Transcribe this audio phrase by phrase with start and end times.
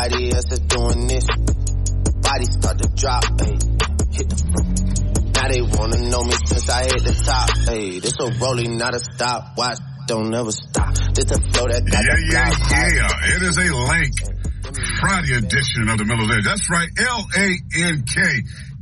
[0.00, 1.26] Nobody else that's doing this.
[2.24, 3.60] Body start to drop, ayy.
[4.16, 8.00] Hit the Now they wanna know me since I hit the top, ayy.
[8.00, 9.58] This a rolling, not a stop.
[9.58, 10.94] Watch, don't never stop.
[11.12, 13.36] This a flow that got yeah, the yeah, yeah.
[13.36, 14.14] It is a Lank.
[15.00, 16.44] Friday edition of the Miller Edge.
[16.44, 18.20] That's right, L-A-N-K.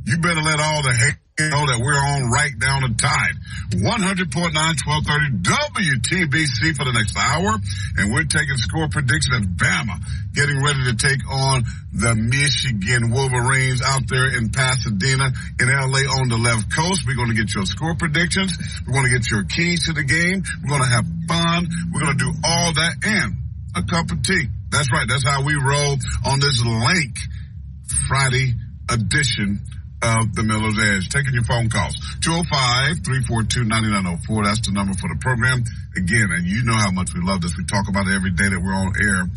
[0.05, 3.35] You better let all the hate know that we're on right down the tide.
[3.71, 7.55] 100.9, 1230 WTBC for the next hour.
[7.97, 13.81] And we're taking score prediction of Bama getting ready to take on the Michigan Wolverines
[13.81, 17.07] out there in Pasadena in LA on the left coast.
[17.07, 18.53] We're going to get your score predictions.
[18.85, 20.43] We're going to get your keys to the game.
[20.63, 21.67] We're going to have fun.
[21.91, 23.39] We're going to do all that and
[23.75, 24.47] a cup of tea.
[24.69, 25.07] That's right.
[25.07, 27.17] That's how we roll on this Lank
[28.07, 28.53] Friday
[28.89, 29.61] edition
[30.01, 31.09] of the Miller's Edge.
[31.09, 31.95] Taking your phone calls.
[32.23, 34.43] 205-342-9904.
[34.43, 35.65] That's the number for the program.
[35.95, 37.57] Again, and you know how much we love this.
[37.57, 39.27] We talk about it every day that we're on air.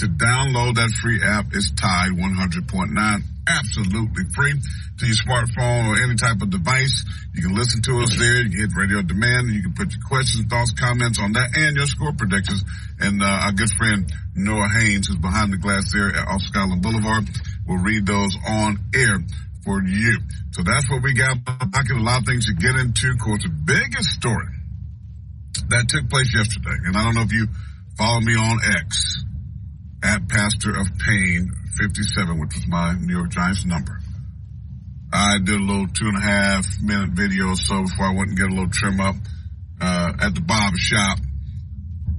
[0.00, 3.22] To download that free app it's Tide 100.9.
[3.44, 7.04] Absolutely free to your smartphone or any type of device.
[7.34, 8.40] You can listen to us there.
[8.40, 9.50] You can hit radio demand.
[9.50, 12.64] You can put your questions, thoughts, comments on that and your score predictions.
[13.00, 17.28] And uh, our good friend Noah Haynes, who's behind the glass there off Skyland Boulevard,
[17.66, 19.18] will read those on air
[19.64, 20.18] for you.
[20.52, 21.38] So that's what we got.
[21.46, 23.10] I can a lot of things to get into.
[23.10, 24.52] Of course, the biggest story
[25.68, 27.46] that took place yesterday, and I don't know if you
[27.96, 29.24] follow me on X
[30.02, 33.98] at Pastor of Pain 57, which was my New York Giants number.
[35.12, 38.30] I did a little two and a half minute video or so before I went
[38.30, 39.16] and get a little trim up
[39.80, 41.18] uh, at the barber shop.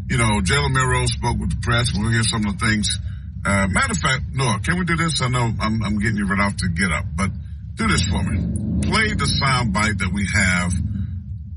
[0.10, 1.92] You know, Jalen Milroe spoke with the press.
[1.94, 3.00] We'll hear some of the things
[3.46, 5.22] uh, matter of fact, Noah, can we do this?
[5.22, 7.30] I know I'm, I'm getting you right off to get up, but
[7.76, 8.40] do this for me.
[8.88, 10.72] Play the sound bite that we have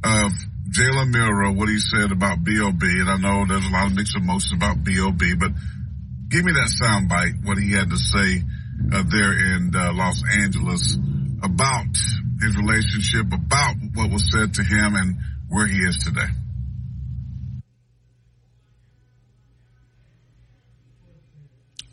[0.02, 0.32] of
[0.70, 2.86] Jalen Milroe, what he said about B.O.B.
[2.86, 5.52] And I know there's a lot of mixed emotions about B.O.B., but
[6.28, 8.42] give me that sound bite, what he had to say
[8.92, 10.98] uh, there in uh, Los Angeles
[11.42, 11.94] about
[12.42, 15.16] his relationship, about what was said to him and
[15.48, 16.28] where he is today.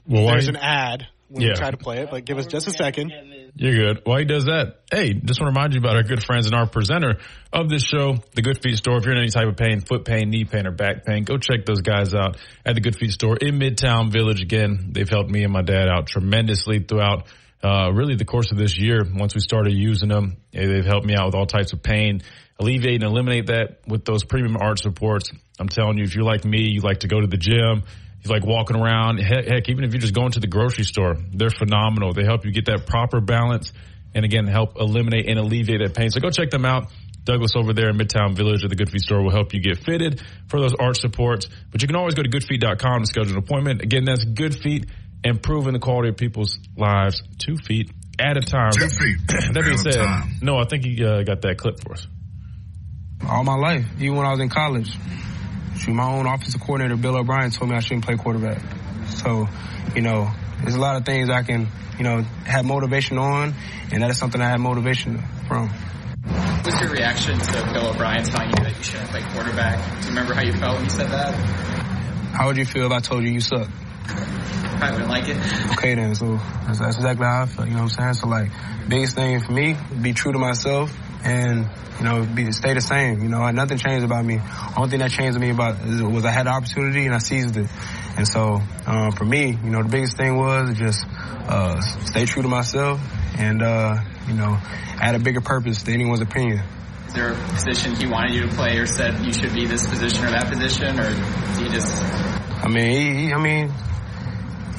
[0.07, 1.49] Well, There's an ad when Yeah.
[1.49, 3.11] we try to play it, but give us just a second.
[3.55, 4.01] You're good.
[4.05, 4.77] Why he does that?
[4.91, 7.19] Hey, just want to remind you about our good friends and our presenter
[7.51, 8.97] of this show, the Good Feet Store.
[8.97, 11.37] If you're in any type of pain, foot pain, knee pain, or back pain, go
[11.37, 14.41] check those guys out at the Good Feet Store in Midtown Village.
[14.41, 17.27] Again, they've helped me and my dad out tremendously throughout
[17.63, 19.03] uh, really the course of this year.
[19.13, 22.21] Once we started using them, they've helped me out with all types of pain,
[22.59, 25.31] alleviate and eliminate that with those premium arch supports.
[25.59, 27.83] I'm telling you, if you're like me, you like to go to the gym,
[28.25, 29.17] you like walking around.
[29.19, 32.13] Heck, heck, even if you're just going to the grocery store, they're phenomenal.
[32.13, 33.71] They help you get that proper balance
[34.15, 36.09] and again help eliminate and alleviate that pain.
[36.09, 36.91] So go check them out.
[37.23, 39.77] Douglas over there in Midtown Village at the Good Feet store will help you get
[39.77, 41.47] fitted for those arch supports.
[41.71, 43.81] But you can always go to goodfeet.com to schedule an appointment.
[43.81, 44.87] Again, that's Good Feet,
[45.23, 48.71] improving the quality of people's lives two feet at a time.
[48.71, 50.33] Two feet that being said, time.
[50.41, 52.05] no, I think you uh, got that clip for us.
[53.27, 54.89] all my life, even when I was in college.
[55.83, 58.61] Shoot, my own offensive coordinator, Bill O'Brien, told me I shouldn't play quarterback.
[59.07, 59.49] So,
[59.93, 60.31] you know,
[60.61, 63.53] there's a lot of things I can, you know, have motivation on,
[63.91, 65.67] and that is something I have motivation from.
[66.63, 69.77] What's your reaction to Bill O'Brien telling you that you shouldn't play quarterback?
[69.99, 71.33] Do you remember how you felt when he said that?
[72.33, 73.67] How would you feel if I told you you suck?
[74.05, 75.37] I wouldn't like it.
[75.73, 78.13] Okay then, so that's, that's exactly how I felt, you know what I'm saying?
[78.13, 78.51] So like,
[78.87, 83.21] biggest thing for me, be true to myself and, you know, be, stay the same.
[83.21, 84.39] You know, nothing changed about me.
[84.75, 87.57] Only thing that changed about me about was I had the opportunity and I seized
[87.57, 87.69] it.
[88.17, 92.41] And so, um, for me, you know, the biggest thing was just, uh, stay true
[92.41, 93.01] to myself
[93.37, 93.97] and uh,
[94.27, 94.57] you know,
[95.01, 96.63] add a bigger purpose to anyone's opinion.
[97.07, 99.87] Is there a position he wanted you to play, or said you should be this
[99.87, 101.09] position or that position, or
[101.61, 102.03] he just?
[102.63, 103.71] I mean, he, he, I mean,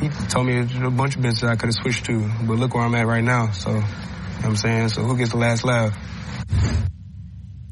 [0.01, 2.85] he told me a bunch of business I could have switched to, but look where
[2.85, 3.51] I'm at right now.
[3.53, 4.89] So, you know what I'm saying?
[4.89, 5.97] So who gets the last laugh?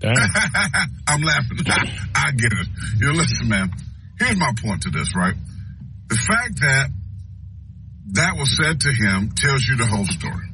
[1.07, 1.59] I'm laughing.
[2.15, 2.67] I get it.
[2.99, 3.71] You know, listen, man.
[4.19, 5.35] Here's my point to this, right?
[6.09, 6.91] The fact that
[8.13, 10.47] that was said to him tells you the whole story,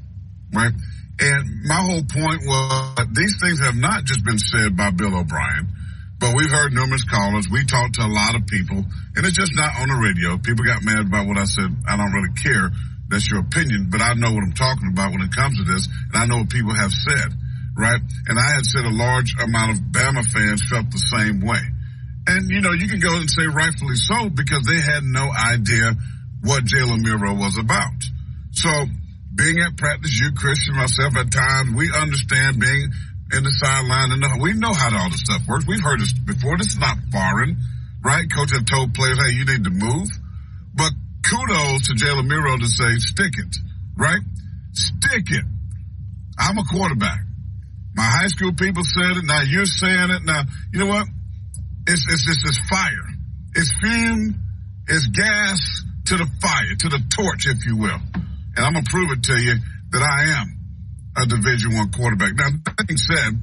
[0.55, 0.73] right?
[1.20, 5.67] And my whole point was these things have not just been said by Bill O'Brien,
[6.20, 7.49] but we've heard numerous callers.
[7.50, 10.38] We talked to a lot of people, and it's just not on the radio.
[10.38, 11.75] People got mad about what I said.
[11.87, 12.70] I don't really care.
[13.09, 15.88] That's your opinion, but I know what I'm talking about when it comes to this,
[16.12, 17.32] and I know what people have said,
[17.78, 18.02] right?
[18.26, 21.62] And I had said a large amount of Bama fans felt the same way.
[22.26, 25.94] And, you know, you can go and say rightfully so because they had no idea
[26.42, 28.02] what Jalen Milroe was about.
[28.52, 28.69] So
[29.34, 32.90] being at practice, you, Christian, myself, at times, we understand being
[33.32, 35.64] in the sideline and we know how all this stuff works.
[35.66, 36.58] We've heard this before.
[36.58, 37.56] This is not foreign,
[38.02, 38.26] right?
[38.26, 40.08] Coach have told players, hey, you need to move.
[40.74, 40.92] But
[41.22, 43.56] kudos to Jalen Milroe to say, stick it,
[43.96, 44.20] right?
[44.72, 45.44] Stick it.
[46.38, 47.27] I'm a quarterback.
[47.98, 49.24] My high school people said it.
[49.26, 50.22] Now you're saying it.
[50.22, 51.08] Now, you know what?
[51.88, 53.06] It's, it's, it's, it's fire.
[53.56, 54.38] It's fume.
[54.86, 57.98] It's gas to the fire, to the torch, if you will.
[58.54, 59.58] And I'm to prove it to you
[59.90, 60.46] that I am
[61.18, 62.38] a Division One quarterback.
[62.38, 63.34] Now, that being said,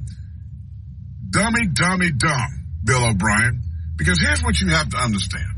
[1.28, 3.60] dummy, dummy, dumb, Bill O'Brien,
[3.98, 5.52] because here's what you have to understand.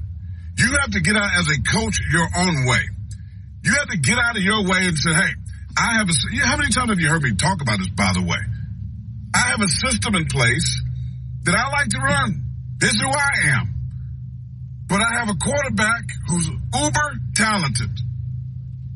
[0.59, 2.83] You have to get out as a coach your own way.
[3.63, 5.33] You have to get out of your way and say, hey,
[5.79, 8.27] I have a, how many times have you heard me talk about this, by the
[8.27, 8.43] way?
[9.35, 10.83] I have a system in place
[11.45, 12.45] that I like to run.
[12.79, 13.75] This is who I am.
[14.89, 17.91] But I have a quarterback who's uber talented,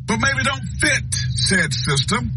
[0.06, 2.30] but maybe don't fit said system.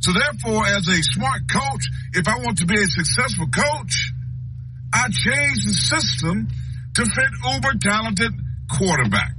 [0.00, 4.12] So therefore, as a smart coach, if I want to be a successful coach,
[4.92, 6.48] I change the system
[6.94, 8.32] to fit uber talented
[8.70, 9.34] quarterback.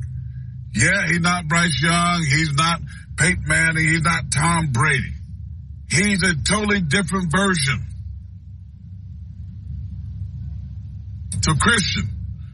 [0.73, 2.25] Yeah, he's not Bryce Young.
[2.27, 2.81] He's not
[3.17, 3.87] Peyton Manning.
[3.87, 5.13] He's not Tom Brady.
[5.89, 7.85] He's a totally different version.
[11.43, 12.09] So Christian,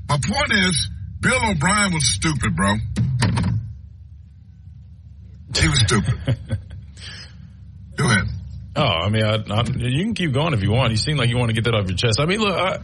[0.09, 0.89] my point is,
[1.19, 2.73] Bill O'Brien was stupid, bro.
[5.55, 6.15] He was stupid.
[7.95, 8.25] Go ahead.
[8.75, 10.89] Oh, I mean, I, I, you can keep going if you want.
[10.89, 12.19] You seem like you want to get that off your chest.
[12.19, 12.77] I mean, look, I,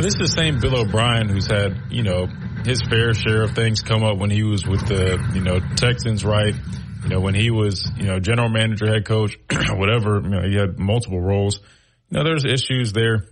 [0.00, 2.26] this is the same Bill O'Brien who's had, you know,
[2.64, 6.24] his fair share of things come up when he was with the, you know, Texans,
[6.24, 6.54] right?
[7.02, 9.36] You know, when he was, you know, general manager, head coach,
[9.70, 11.60] whatever, you know, he had multiple roles.
[12.08, 13.28] You know, there's issues there.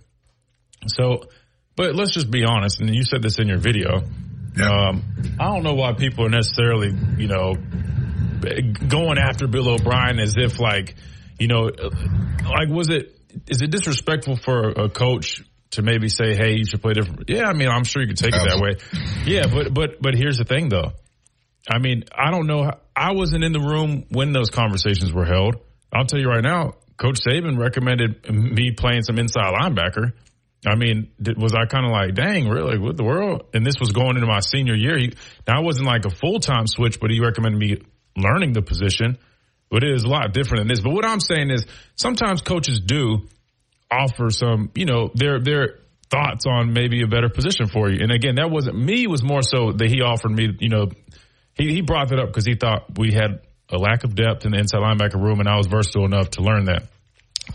[0.85, 1.23] So,
[1.79, 4.03] but let's just be honest, and you said this in your video.
[4.61, 7.55] Um, I don't know why people are necessarily, you know,
[8.85, 10.95] going after Bill O'Brien as if like,
[11.39, 11.71] you know,
[12.43, 13.17] like was it
[13.47, 15.41] is it disrespectful for a coach
[15.71, 17.29] to maybe say, "Hey, you should play different"?
[17.29, 18.75] Yeah, I mean, I'm sure you could take it that way.
[19.23, 20.91] Yeah, but but but here's the thing, though.
[21.71, 22.63] I mean, I don't know.
[22.63, 25.55] How, I wasn't in the room when those conversations were held.
[25.93, 30.11] I'll tell you right now, Coach Saban recommended me playing some inside linebacker.
[30.65, 32.77] I mean, was I kind of like, dang, really?
[32.77, 33.45] What the world?
[33.53, 34.97] And this was going into my senior year.
[34.97, 35.13] He,
[35.47, 37.77] now, I wasn't like a full time switch, but he recommended me
[38.17, 39.17] learning the position.
[39.69, 40.81] But it is a lot different than this.
[40.81, 41.65] But what I'm saying is
[41.95, 43.27] sometimes coaches do
[43.89, 45.79] offer some, you know, their their
[46.09, 47.99] thoughts on maybe a better position for you.
[48.01, 49.03] And again, that wasn't me.
[49.03, 50.87] It was more so that he offered me, you know,
[51.53, 53.41] he, he brought that up because he thought we had
[53.71, 56.41] a lack of depth in the inside linebacker room, and I was versatile enough to
[56.41, 56.83] learn that.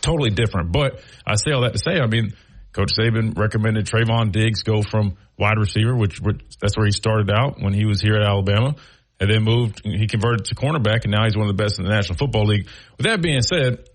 [0.01, 0.73] Totally different.
[0.73, 2.35] But I say all that to say, I mean,
[2.75, 7.31] Coach Saban recommended Trevon Diggs go from wide receiver, which, which that's where he started
[7.31, 8.75] out when he was here at Alabama
[9.21, 9.81] and then moved.
[9.85, 12.47] He converted to cornerback, and now he's one of the best in the National Football
[12.47, 12.69] League.
[12.99, 13.89] With that being said,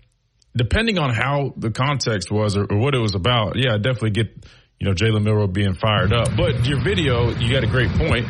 [0.56, 4.10] depending on how the context was or, or what it was about, yeah, I definitely
[4.10, 4.28] get
[4.78, 6.28] you know Jalen Milroe being fired up.
[6.34, 8.26] But your video, you got a great point.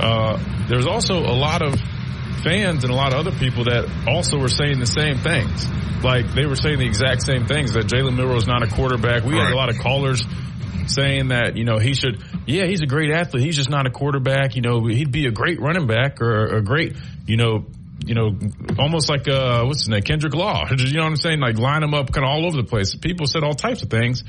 [0.00, 1.74] Uh, there's also a lot of
[2.42, 5.68] fans and a lot of other people that also were saying the same things.
[6.02, 9.24] Like they were saying the exact same things that Jalen Milroe is not a quarterback.
[9.24, 9.44] We right.
[9.44, 10.22] had a lot of callers
[10.86, 13.44] saying that, you know, he should, yeah, he's a great athlete.
[13.44, 14.56] He's just not a quarterback.
[14.56, 17.66] You know, he'd be a great running back or a great, you know,
[18.04, 18.32] you know,
[18.78, 20.02] almost like, uh, what's his name?
[20.02, 20.66] Kendrick Law.
[20.70, 21.40] You know what I'm saying?
[21.40, 22.94] Like line him up kind of all over the place.
[22.94, 24.24] People said all types of things.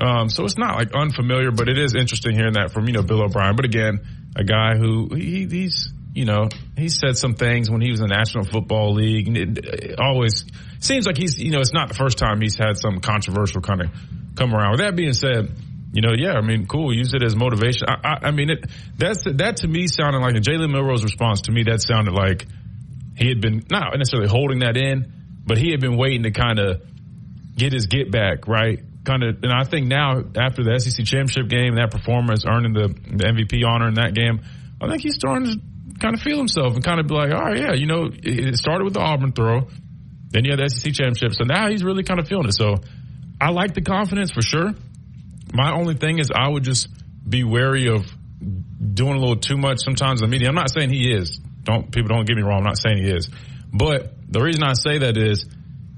[0.00, 3.02] Um, so it's not like unfamiliar, but it is interesting hearing that from, you know,
[3.02, 3.56] Bill O'Brien.
[3.56, 3.98] But again,
[4.36, 8.08] a guy who he, he's, you know, he said some things when he was in
[8.08, 9.28] the National Football League.
[9.28, 10.44] It, it always
[10.80, 13.82] seems like he's, you know, it's not the first time he's had some controversial kind
[13.82, 13.90] of
[14.34, 14.72] come around.
[14.72, 15.48] With that being said,
[15.92, 16.92] you know, yeah, I mean, cool.
[16.92, 17.86] Use it as motivation.
[17.86, 21.42] I, I, I mean, it, that's that to me sounded like a Jalen Milroe's response
[21.42, 21.62] to me.
[21.62, 22.46] That sounded like
[23.16, 25.12] he had been not necessarily holding that in,
[25.46, 26.82] but he had been waiting to kind of
[27.54, 28.80] get his get back, right?
[29.04, 32.88] Kind of, and I think now after the SEC championship game, that performance, earning the,
[32.88, 34.42] the MVP honor in that game,
[34.82, 35.60] I think he's starting to
[36.00, 38.56] kind of feel himself and kind of be like, all right, yeah, you know, it
[38.56, 39.68] started with the Auburn throw,
[40.30, 42.54] then you had the SEC championship, so now he's really kind of feeling it.
[42.54, 42.76] So
[43.40, 44.72] I like the confidence for sure.
[45.52, 46.88] My only thing is I would just
[47.28, 48.06] be wary of
[48.94, 50.48] doing a little too much sometimes in the media.
[50.48, 51.40] I'm not saying he is.
[51.62, 52.58] Don't people don't get me wrong.
[52.58, 53.28] I'm not saying he is.
[53.72, 55.46] But the reason I say that is,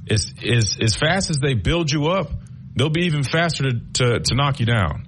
[0.06, 2.30] is, is as fast as they build you up,
[2.74, 5.06] they'll be even faster to, to, to knock you down.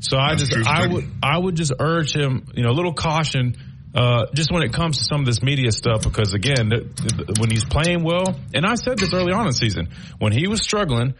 [0.00, 2.92] So I That's just, I would, I would just urge him, you know, a little
[2.92, 3.56] caution,
[3.94, 7.38] uh, just when it comes to some of this media stuff, because again, th- th-
[7.38, 10.48] when he's playing well, and I said this early on in the season, when he
[10.48, 11.14] was struggling,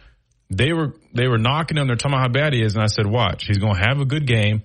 [0.49, 2.87] they were, they were knocking him, they're talking about how bad he is, and I
[2.87, 4.63] said, watch, he's going to have a good game,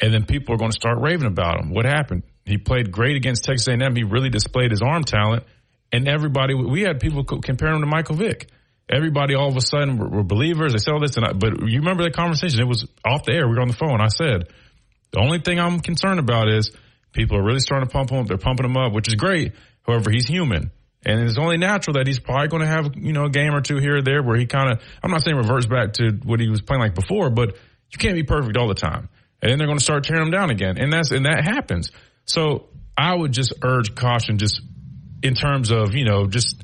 [0.00, 1.70] and then people are going to start raving about him.
[1.74, 2.22] What happened?
[2.46, 3.94] He played great against Texas A&M.
[3.94, 5.44] He really displayed his arm talent,
[5.92, 6.54] and everybody.
[6.54, 8.48] We had people co- comparing him to Michael Vick.
[8.90, 10.72] Everybody all of a sudden were, were believers.
[10.72, 12.60] They said all this, and I, but you remember that conversation?
[12.60, 13.46] It was off the air.
[13.46, 14.00] We were on the phone.
[14.00, 14.48] I said
[15.12, 16.74] the only thing I'm concerned about is
[17.12, 18.26] people are really starting to pump him up.
[18.26, 19.52] They're pumping him up, which is great.
[19.86, 20.70] However, he's human.
[21.04, 23.60] And it's only natural that he's probably going to have, you know, a game or
[23.60, 26.38] two here or there where he kind of, I'm not saying reverts back to what
[26.38, 27.56] he was playing like before, but
[27.90, 29.08] you can't be perfect all the time.
[29.40, 30.78] And then they're going to start tearing him down again.
[30.78, 31.90] And that's, and that happens.
[32.24, 34.62] So I would just urge caution just
[35.22, 36.62] in terms of, you know, just,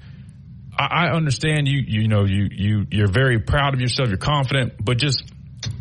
[0.78, 4.08] I, I understand you, you know, you, you, you're very proud of yourself.
[4.08, 5.24] You're confident, but just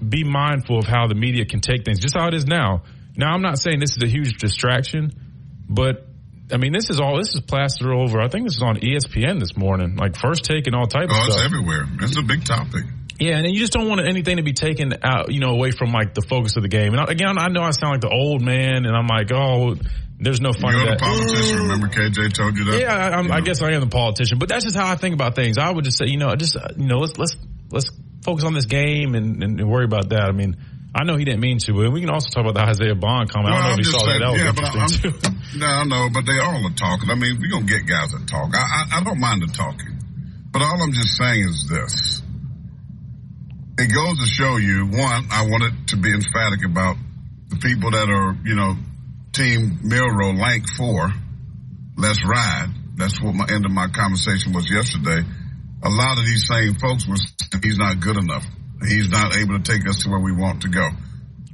[0.07, 2.81] be mindful of how the media can take things, just how it is now.
[3.17, 5.12] Now, I'm not saying this is a huge distraction,
[5.67, 6.05] but
[6.51, 8.21] I mean, this is all, this is plastered over.
[8.21, 11.21] I think this is on ESPN this morning, like first take and all type Oh,
[11.21, 11.86] of it's everywhere.
[12.01, 12.83] It's a big topic.
[13.19, 15.91] Yeah, and you just don't want anything to be taken out, you know, away from
[15.91, 16.93] like the focus of the game.
[16.93, 19.75] And again, I know I sound like the old man, and I'm like, oh,
[20.19, 21.57] there's no fun You're the politician.
[21.63, 22.79] Remember KJ told you that?
[22.79, 25.15] Yeah, I, I'm, I guess I am the politician, but that's just how I think
[25.15, 25.57] about things.
[25.57, 27.36] I would just say, you know, just you know, let's let's
[27.71, 27.89] let's
[28.24, 30.21] focus on this game and, and worry about that.
[30.21, 30.57] I mean,
[30.96, 33.29] I know he didn't mean to, but we can also talk about the Isaiah Bond
[33.29, 33.53] comment.
[33.53, 34.25] I don't know if I'm you just saw saying, that.
[34.25, 35.58] That was yeah, but interesting I'm, too.
[35.60, 37.10] no, no, but they all are talking.
[37.10, 38.56] I mean, we're gonna get guys that talk.
[38.56, 39.94] I, I, I don't mind the talking,
[40.51, 42.22] but all I'm just saying is this:
[43.77, 44.88] it goes to show you.
[44.88, 46.98] One, I wanted to be emphatic about
[47.50, 48.75] the people that are, you know,
[49.34, 51.13] Team Milroe Lank Four.
[51.96, 52.74] Let's ride.
[52.96, 55.22] That's what my end of my conversation was yesterday.
[55.84, 58.46] A lot of these same folks were saying he's not good enough.
[58.86, 60.88] He's not able to take us to where we want to go.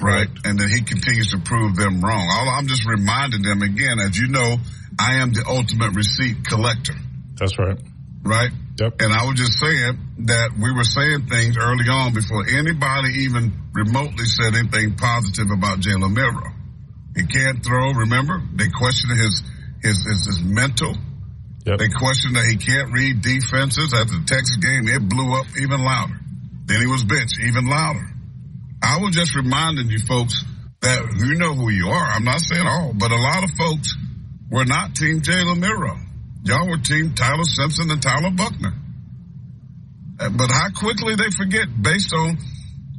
[0.02, 0.28] Right.
[0.44, 2.28] And then he continues to prove them wrong.
[2.58, 4.58] I'm just reminding them again, as you know,
[5.00, 6.96] I am the ultimate receipt collector.
[7.40, 7.80] That's right.
[8.24, 8.52] Right.
[8.80, 9.02] Yep.
[9.02, 13.54] And I was just saying that we were saying things early on before anybody even
[13.74, 16.52] remotely said anything positive about Jalen Milroe.
[17.16, 17.94] He can't throw.
[17.94, 19.44] Remember, they questioned his
[19.84, 20.96] his his, his mental.
[21.66, 21.78] Yep.
[21.78, 23.94] They questioned that he can't read defenses.
[23.94, 26.20] After the Texas game, it blew up even louder.
[26.66, 28.08] Then he was benched even louder.
[28.82, 30.44] I was just reminding you folks
[30.82, 32.06] that you know who you are.
[32.12, 33.96] I'm not saying all, but a lot of folks
[34.52, 36.00] were not Team Jalen Milroe.
[36.44, 38.74] Y'all were Team Tyler Simpson and Tyler Buchner.
[40.20, 42.38] Uh, But how quickly they forget based on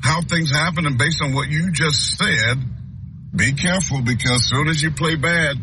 [0.03, 2.59] how things happen and based on what you just said,
[3.35, 5.57] be careful because soon as you play bad,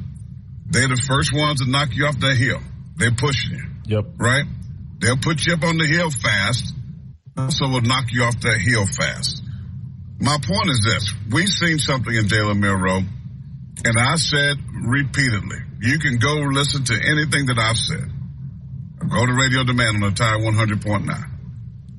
[0.69, 2.59] they're the first ones to knock you off that hill.
[2.97, 4.05] They're pushing you Yep.
[4.17, 4.45] right?
[4.99, 6.73] They'll put you up on the hill fast,
[7.49, 9.43] so will knock you off that hill fast.
[10.19, 13.03] My point is this: we've seen something in Jalen Milroe,
[13.83, 18.11] and I said repeatedly, you can go listen to anything that I've said.
[19.09, 21.07] Go to Radio Demand on the Tide 100.9.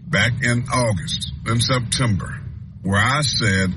[0.08, 2.40] Back in August, in September,
[2.82, 3.70] where I said,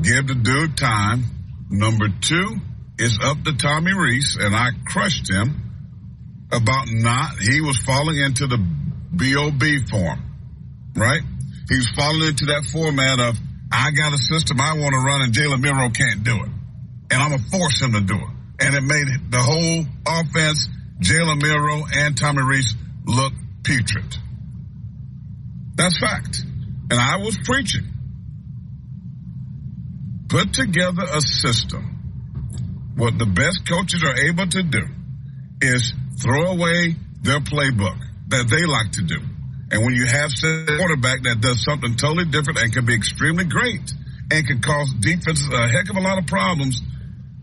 [0.00, 1.24] give the dude time.
[1.68, 2.56] Number two
[2.98, 5.70] is up to Tommy Rees, and I crushed him
[6.50, 10.29] about not, he was falling into the BOB form,
[10.96, 11.22] right?
[11.68, 13.38] He's was falling into that format of,
[13.72, 16.50] I got a system I want to run and Jalen Milroe can't do it.
[17.12, 18.30] And I'm going to force him to do it.
[18.60, 20.68] And it made the whole offense,
[21.00, 22.74] Jalen Milroe and Tommy Rees
[23.06, 23.32] look
[23.62, 24.16] putrid.
[25.76, 26.42] That's fact.
[26.90, 27.86] And I was preaching.
[30.28, 32.92] Put together a system.
[32.96, 34.82] What the best coaches are able to do
[35.62, 39.29] is throw away their playbook that they like to do.
[39.70, 43.44] And when you have a quarterback that does something totally different and can be extremely
[43.44, 43.92] great
[44.30, 46.82] and can cause defenses a heck of a lot of problems,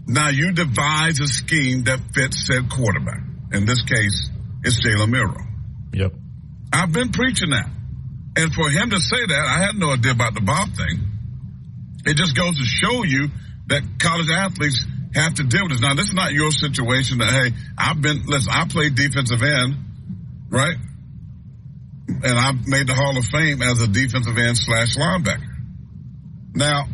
[0.08, 3.22] now you devise a scheme that fits said quarterback.
[3.54, 4.30] In this case,
[4.64, 5.46] it's Jalen Milroe.
[5.94, 6.14] Yep.
[6.74, 7.70] I've been preaching that.
[8.36, 11.00] And for him to say that, I had no idea about the Bob thing.
[12.06, 13.30] It just goes to show you
[13.68, 15.82] that college athletes have to deal with this.
[15.82, 19.88] Now, this is not your situation that, hey, I've been, listen, I played defensive end
[20.50, 20.76] right?
[22.08, 25.54] And I made the Hall of Fame as a defensive end slash linebacker.
[26.56, 26.86] Now,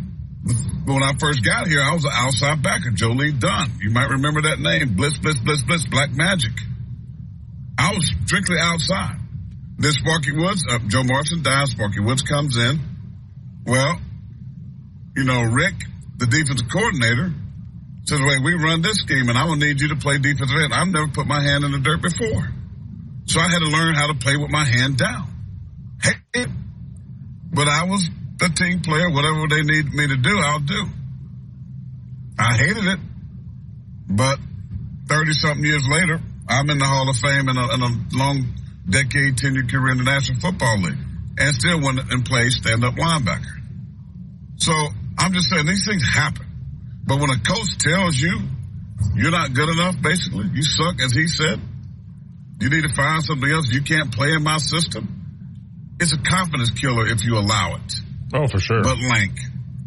[0.86, 3.72] when I first got here, I was an outside backer, Joe Lee Dunn.
[3.80, 6.52] You might remember that name, Blitz, Blitz, Blitz, Blitz, Black Magic.
[7.78, 9.18] I was strictly outside.
[9.78, 12.80] This Sparky Woods, uh, Joe Morrison dies, Sparky Woods comes in.
[13.66, 14.00] Well,
[15.16, 15.76] you know, Rick,
[16.18, 17.34] the defensive coordinator,
[18.06, 20.74] says, wait, we run this scheme and going to need you to play defensive end.
[20.74, 22.50] I've never put my hand in the dirt before.
[23.26, 25.28] So I had to learn how to play with my hand down.
[26.02, 26.46] Hey,
[27.54, 29.10] but I was the team player.
[29.10, 30.86] Whatever they need me to do, I'll do.
[32.38, 33.00] I hated it,
[34.10, 34.40] but
[35.08, 38.54] 30 something years later, I'm in the Hall of Fame in a, in a long
[38.90, 40.98] decade tenure career in the National Football League
[41.38, 43.62] and still went and played stand up linebacker.
[44.58, 44.74] So
[45.18, 46.46] I'm just saying these things happen.
[47.06, 48.40] But when a coach tells you
[49.16, 51.60] you're not good enough, basically, you suck, as he said,
[52.60, 53.70] you need to find something else.
[53.70, 55.96] You can't play in my system.
[56.00, 57.94] It's a confidence killer if you allow it.
[58.34, 58.82] Oh, for sure.
[58.82, 59.38] But Lank,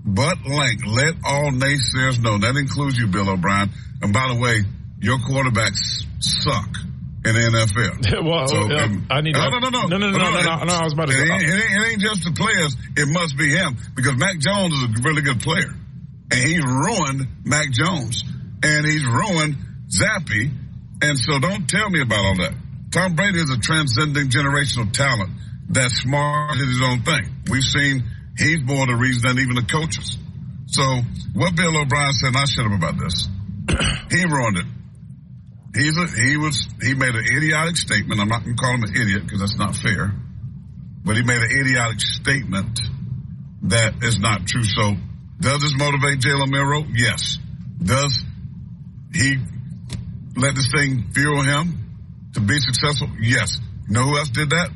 [0.05, 3.71] but Lank, let all naysayers know that includes you, Bill O'Brien.
[4.03, 4.63] And by the way,
[5.01, 6.69] your quarterbacks suck
[7.25, 8.25] in the NFL.
[8.25, 10.31] well, So, uh, um, I need no, to, no, no, no, no, no, no, no,
[10.31, 12.33] no, no, I was about to It say, ain't, it, ain't, it ain't just the
[12.33, 12.77] players.
[12.97, 15.75] It must be him because Mac Jones is a really good player,
[16.31, 18.23] and he ruined Mac Jones,
[18.63, 19.57] and he's ruined
[19.91, 20.51] Zappe,
[21.03, 22.55] and so don't tell me about all that.
[22.91, 25.31] Tom Brady is a transcending generational talent
[25.69, 27.37] that's smart at his own thing.
[27.51, 28.05] We've seen
[28.39, 30.17] he's more the reason than even the coaches.
[30.67, 30.83] So
[31.35, 33.29] what Bill O'Brien said, and I shut him about this.
[34.11, 34.67] he ruined it.
[35.75, 38.21] He's a, he was he made an idiotic statement.
[38.21, 40.13] I'm not going to call him an idiot because that's not fair.
[41.05, 42.81] But he made an idiotic statement
[43.65, 44.65] that is not true.
[44.65, 44.95] So
[45.39, 46.87] does this motivate Jalen Milroe?
[46.95, 47.39] Yes.
[47.83, 48.25] Does
[49.13, 49.37] he
[50.37, 53.09] let this thing fuel him to be successful?
[53.21, 53.59] Yes.
[53.89, 54.71] You know who else did that?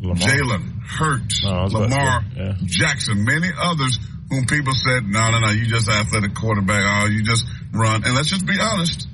[0.00, 2.54] Jalen Hurts, I was about to Lamar yeah.
[2.64, 3.98] Jackson, many others
[4.30, 6.80] whom people said, no, no, no, you just athletic quarterback.
[6.82, 8.04] Oh, you just run.
[8.04, 9.08] And let's just be honest.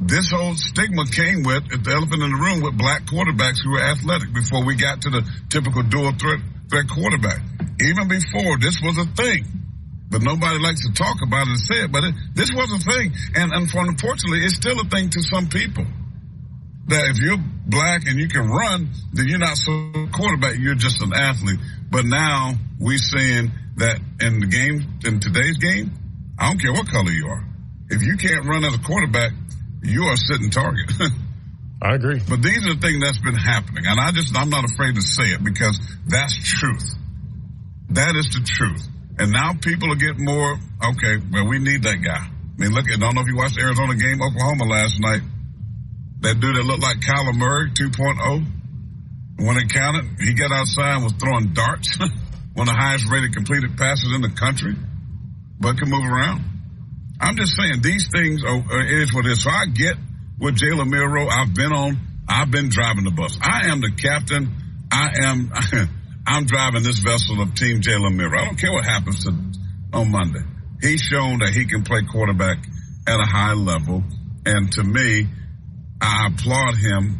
[0.00, 3.80] This whole stigma came with the elephant in the room with black quarterbacks who were
[3.80, 7.40] athletic before we got to the typical dual threat, threat quarterback.
[7.80, 9.63] Even before this was a thing.
[10.10, 12.78] But nobody likes to talk about it and say it, but it, this was a
[12.78, 13.12] thing.
[13.34, 15.84] And, and unfortunately, it's still a thing to some people
[16.88, 20.56] that if you're black and you can run, then you're not so quarterback.
[20.58, 21.58] You're just an athlete.
[21.90, 25.90] But now we're seeing that in the game, in today's game,
[26.38, 27.44] I don't care what color you are.
[27.88, 29.32] If you can't run as a quarterback,
[29.82, 30.90] you are a sitting target.
[31.82, 32.20] I agree.
[32.28, 33.84] but these are the things that's been happening.
[33.86, 36.94] And I just, I'm not afraid to say it because that's truth.
[37.90, 38.88] That is the truth.
[39.18, 42.26] And now people are getting more, okay, well, we need that guy.
[42.26, 45.22] I mean, look, I don't know if you watched the Arizona game, Oklahoma last night.
[46.20, 48.46] That dude that looked like Kyler Murray 2.0.
[49.38, 51.98] When it counted, he got outside and was throwing darts.
[52.54, 54.74] One of the highest rated completed passes in the country.
[55.58, 56.42] But can move around.
[57.20, 59.42] I'm just saying these things are, uh, are is what it is.
[59.42, 59.96] So I get
[60.38, 61.28] with Jalen Milroe.
[61.28, 61.98] I've been on,
[62.28, 63.38] I've been driving the bus.
[63.42, 64.54] I am the captain.
[64.90, 65.50] I am,
[66.26, 68.38] I'm driving this vessel of Team Jalen Milroe.
[68.38, 69.30] I don't care what happens to,
[69.92, 70.40] on Monday.
[70.80, 72.58] He's shown that he can play quarterback
[73.06, 74.02] at a high level.
[74.46, 75.26] And to me,
[76.00, 77.18] I applaud him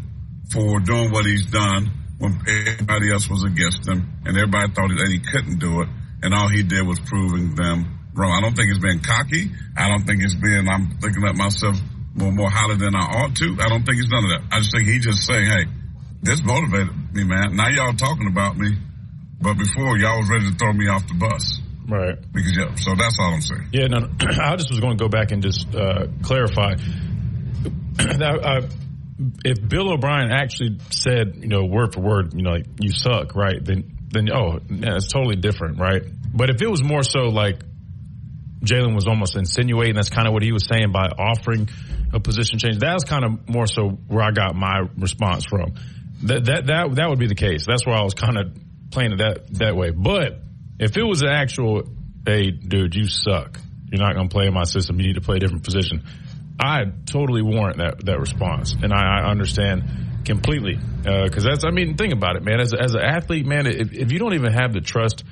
[0.52, 5.08] for doing what he's done when everybody else was against him and everybody thought that
[5.08, 5.88] he couldn't do it.
[6.22, 8.32] And all he did was proving them wrong.
[8.32, 9.50] I don't think it's been cocky.
[9.76, 11.76] I don't think it's been, I'm thinking of myself
[12.14, 13.56] more, more highly than I ought to.
[13.60, 14.42] I don't think it's none of that.
[14.52, 15.64] I just think he just saying, hey,
[16.22, 17.56] this motivated me, man.
[17.56, 18.72] Now y'all talking about me,
[19.40, 21.60] but before y'all was ready to throw me off the bus.
[21.86, 22.16] Right.
[22.32, 23.68] Because yeah, so that's all I'm saying.
[23.72, 24.08] Yeah, no, no.
[24.42, 26.74] I just was going to go back and just uh, clarify.
[27.98, 28.62] uh,
[29.44, 33.34] if Bill O'Brien actually said, you know, word for word, you know, like, you suck,
[33.34, 33.62] right?
[33.62, 36.02] Then, then oh, yeah, it's totally different, right?
[36.34, 37.62] But if it was more so like
[38.64, 41.68] Jalen was almost insinuating, that's kind of what he was saying by offering
[42.12, 42.78] a position change.
[42.78, 45.74] That's kind of more so where I got my response from.
[46.22, 47.66] That that that that would be the case.
[47.66, 48.56] That's where I was kind of
[48.90, 49.90] playing it that that way.
[49.90, 50.40] But
[50.78, 51.84] if it was an actual,
[52.26, 53.58] hey, dude, you suck.
[53.90, 54.98] You're not going to play in my system.
[54.98, 56.04] You need to play a different position.
[56.58, 61.64] I totally warrant that that response, and I, I understand completely because that's.
[61.64, 62.60] I mean, think about it, man.
[62.60, 65.24] As a, as an athlete, man, if, if you don't even have the trust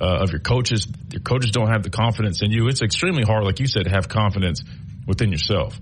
[0.00, 2.68] uh, of your coaches, your coaches don't have the confidence in you.
[2.68, 4.62] It's extremely hard, like you said, to have confidence
[5.06, 5.78] within yourself.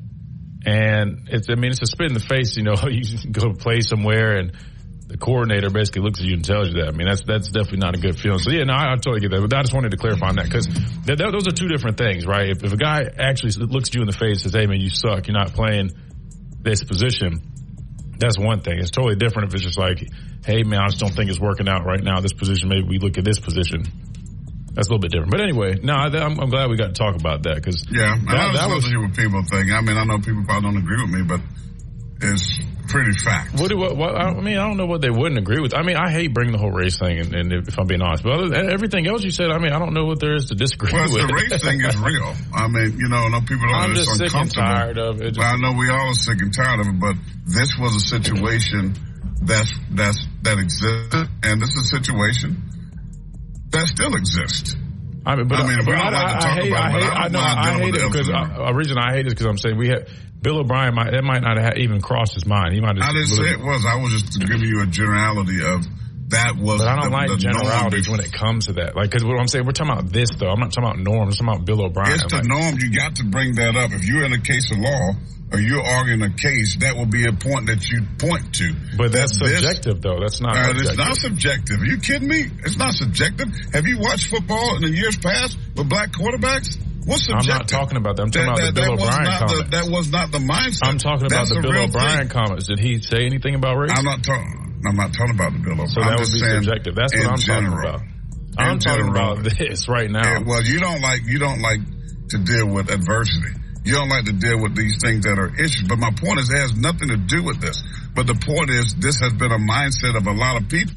[0.66, 2.56] And it's, I mean, it's a spit in the face.
[2.56, 4.52] You know, you go play somewhere and
[5.06, 6.88] the coordinator basically looks at you and tells you that.
[6.88, 8.38] I mean, that's that's definitely not a good feeling.
[8.38, 9.40] So yeah, no, I, I totally get that.
[9.40, 11.98] But I just wanted to clarify on that because th- th- those are two different
[11.98, 12.50] things, right?
[12.50, 14.80] If, if a guy actually looks at you in the face and says, "Hey, man,
[14.80, 15.26] you suck.
[15.28, 15.92] You're not playing
[16.62, 17.54] this position,"
[18.18, 18.78] That's one thing.
[18.78, 19.98] It's totally different if it's just like,
[20.46, 22.20] hey man, I just don't think it's working out right now.
[22.20, 23.84] This position, maybe we look at this position.
[24.74, 25.30] That's a little bit different.
[25.30, 28.14] But anyway, no, I, I'm, I'm glad we got to talk about that because Yeah,
[28.14, 29.70] and I that, that was what people think.
[29.70, 31.40] I mean, I know people probably don't agree with me, but
[32.24, 32.58] it's
[32.88, 33.58] pretty fact.
[33.60, 34.58] What do what, what, I mean?
[34.58, 35.74] I don't know what they wouldn't agree with.
[35.74, 38.22] I mean, I hate bringing the whole race thing, and, and if I'm being honest,
[38.22, 40.54] but other everything else you said, I mean, I don't know what there is to
[40.54, 41.26] disagree Well, with.
[41.28, 42.34] the race thing is real.
[42.54, 44.66] I mean, you know, I know people don't I'm just sick and uncomfortable.
[44.68, 45.36] tired of it.
[45.36, 48.00] Well, I know we all are sick and tired of it, but this was a
[48.00, 48.94] situation
[49.42, 52.62] that's that's that existed, and this is a situation
[53.70, 54.76] that still exists.
[55.26, 57.28] I mean, but I mean, but I, like I hate, I it, hate, I I
[57.28, 59.56] know, I hate it because the uh, a reason I hate it is because I'm
[59.58, 60.08] saying we had
[60.44, 60.94] Bill O'Brien.
[60.94, 62.74] Might, that might not have even crossed his mind.
[62.74, 62.96] He might.
[62.96, 63.84] Have I didn't say it was.
[63.84, 65.82] I was just giving you a generality of
[66.30, 66.78] that was.
[66.80, 68.18] But I don't the, like the generalities norm.
[68.18, 68.94] when it comes to that.
[68.94, 70.48] Like, because what I'm saying, we're talking about this though.
[70.50, 71.28] I'm not talking about Norm.
[71.28, 72.12] I'm talking about Bill O'Brien.
[72.14, 72.76] It's the Like, norm.
[72.78, 73.90] You got to bring that up.
[73.92, 75.12] If you're in a case of law
[75.52, 78.72] or you're arguing a case, that will be a point that you point to.
[78.96, 80.18] but that's That this- subjective though.
[80.20, 80.56] That's not.
[80.56, 81.80] Uh, it's not subjective.
[81.80, 82.48] Are you kidding me?
[82.64, 83.48] It's not subjective.
[83.72, 86.76] Have you watched football in the years past with black quarterbacks?
[87.04, 88.22] What's I'm not talking about that.
[88.22, 90.88] I'm talking about the Bill O'Brien the, that was not the mindset.
[90.88, 92.28] I'm talking about That's the Bill O'Brien thing.
[92.28, 92.66] comments.
[92.68, 93.92] Did he say anything about race?
[93.92, 94.80] I'm not talking.
[94.88, 95.92] I'm not talking about the Bill O'Brien.
[95.92, 96.94] so I'm that would be subjective.
[96.96, 97.76] That's what I'm general.
[97.76, 98.14] talking about.
[98.56, 99.32] I'm talking general.
[99.32, 100.24] about this right now.
[100.24, 101.80] Yeah, well, you don't like you don't like
[102.32, 103.52] to deal with adversity.
[103.84, 105.84] You don't like to deal with these things that are issues.
[105.84, 107.82] But my point is, it has nothing to do with this.
[108.16, 110.94] But the point is, this has been a mindset of a lot of people.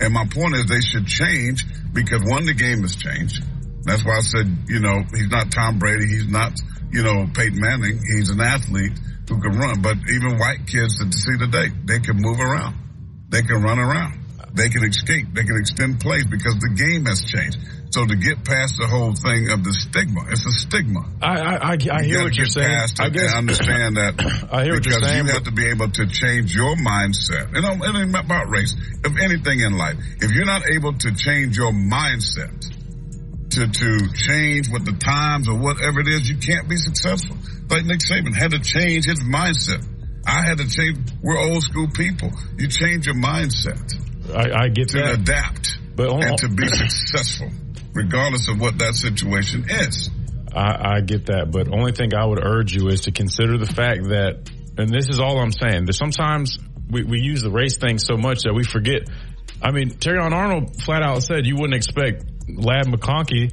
[0.00, 3.42] And my point is, they should change because one, the game has changed.
[3.84, 6.06] That's why I said, you know, he's not Tom Brady.
[6.06, 6.52] He's not,
[6.92, 7.98] you know, Peyton Manning.
[8.16, 8.92] He's an athlete
[9.28, 9.80] who can run.
[9.82, 12.74] But even white kids that see today, they can move around.
[13.30, 14.18] They can run around.
[14.52, 15.32] They can escape.
[15.32, 17.56] They can extend plays because the game has changed.
[17.90, 21.06] So to get past the whole thing of the stigma, it's a stigma.
[21.22, 22.70] I, I, I, I hear what you're saying.
[22.98, 24.14] I guess and understand that.
[24.50, 27.50] I hear what you're because saying, you have to be able to change your mindset.
[27.54, 28.74] Don't- it ain't about race.
[29.04, 32.50] Of anything in life, if you're not able to change your mindset
[33.50, 37.36] to to change with the times or whatever it is, you can't be successful.
[37.68, 39.84] Like Nick Saban had to change his mindset.
[40.26, 40.98] I had to change.
[41.22, 42.30] We're old school people.
[42.58, 43.78] You change your mindset
[44.34, 45.20] I, I get to that.
[45.20, 47.50] adapt But on- and to be successful,
[47.94, 50.10] regardless of what that situation is.
[50.54, 53.66] I, I get that, but only thing I would urge you is to consider the
[53.66, 56.58] fact that, and this is all I'm saying, that sometimes
[56.90, 59.02] we, we use the race thing so much that we forget.
[59.62, 62.24] I mean, Terrion Arnold flat out said you wouldn't expect
[62.56, 63.52] Ladd McConkey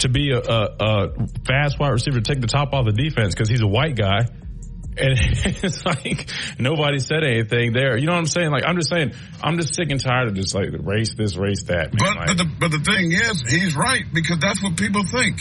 [0.00, 1.08] to be a, a, a
[1.46, 4.20] fast wide receiver to take the top off the defense because he's a white guy.
[4.96, 6.28] And it's like
[6.58, 7.96] nobody said anything there.
[7.96, 8.50] You know what I'm saying?
[8.50, 11.64] Like I'm just saying, I'm just sick and tired of just like race this, race
[11.64, 11.90] that.
[11.90, 15.40] But Like, but the but the thing is, he's right because that's what people think.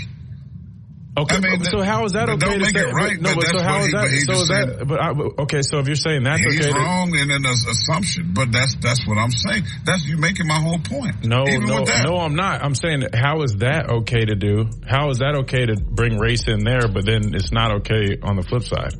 [1.16, 2.90] Okay, I mean, but- so how is that okay to make say?
[2.90, 4.10] it right, no, but so how is that?
[4.10, 4.88] he So is that?
[4.88, 5.12] But I,
[5.44, 9.06] okay, so if you're saying that's He's okay, wrong in an assumption, but that's that's
[9.06, 9.64] what I'm saying.
[9.86, 11.24] That's you making my whole point.
[11.24, 12.64] no, Even no, no, I'm not.
[12.64, 14.68] I'm saying how is that okay to do?
[14.90, 18.36] How is that okay to bring race in there, but then it's not okay on
[18.36, 18.96] the flip side?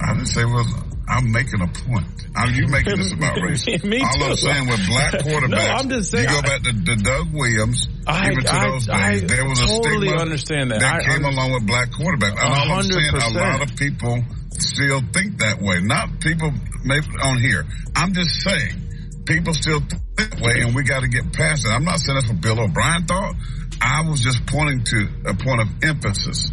[0.00, 0.66] I didn't say it was.
[1.08, 2.06] I'm making a point.
[2.34, 3.66] Are you making this about race?
[3.84, 6.72] Me All I'm saying with black quarterbacks, No, I'm just saying- you go back to,
[6.72, 10.22] to Doug Williams, I- even to I- those I days, there was a totally stigma
[10.22, 10.80] understand that.
[10.80, 12.30] that I came along with black quarterbacks.
[12.30, 14.22] And all I'm saying, a lot of people
[14.58, 15.80] still think that way.
[15.80, 16.50] Not people
[16.84, 17.64] maybe on here.
[17.94, 21.68] I'm just saying, people still think that way, and we got to get past it.
[21.70, 23.34] I'm not saying that's what Bill O'Brien thought.
[23.80, 26.50] I was just pointing to a point of emphasis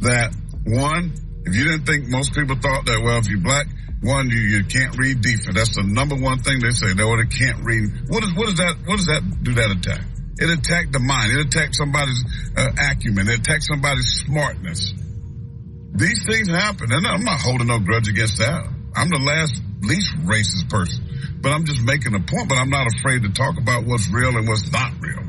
[0.00, 0.34] that
[0.66, 1.12] one,
[1.50, 3.66] if you didn't think most people thought that, well, if you're black,
[4.02, 5.50] one, you, you can't read defense.
[5.52, 6.94] That's the number one thing they say.
[6.94, 8.08] They can't read.
[8.08, 8.78] What is what is that?
[8.86, 9.52] What does that do?
[9.58, 10.06] That attack?
[10.40, 11.36] It attacked the mind.
[11.36, 12.22] It attacked somebody's
[12.56, 13.28] uh, acumen.
[13.28, 14.94] It attacked somebody's smartness.
[15.92, 18.64] These things happen, and I'm not holding no grudge against that.
[18.96, 21.04] I'm the last least racist person,
[21.42, 22.48] but I'm just making a point.
[22.48, 25.28] But I'm not afraid to talk about what's real and what's not real.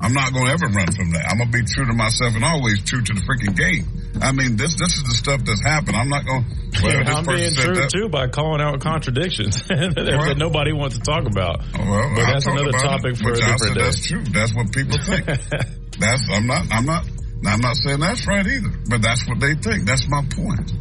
[0.00, 1.26] I'm not going to ever run from that.
[1.28, 3.97] I'm going to be true to myself and always true to the freaking game.
[4.20, 5.96] I mean, this this is the stuff that's happened.
[5.96, 6.44] I'm not going.
[6.82, 7.90] Well, this I'm being true that.
[7.90, 11.62] too by calling out contradictions that, that nobody wants to talk about.
[11.74, 13.82] Well, but that's another topic it, for a which different day.
[13.82, 14.24] That's true.
[14.24, 15.26] That's what people think.
[15.98, 17.04] that's I'm not I'm not
[17.46, 18.72] I'm not saying that's right either.
[18.88, 19.86] But that's what they think.
[19.86, 20.72] That's my point.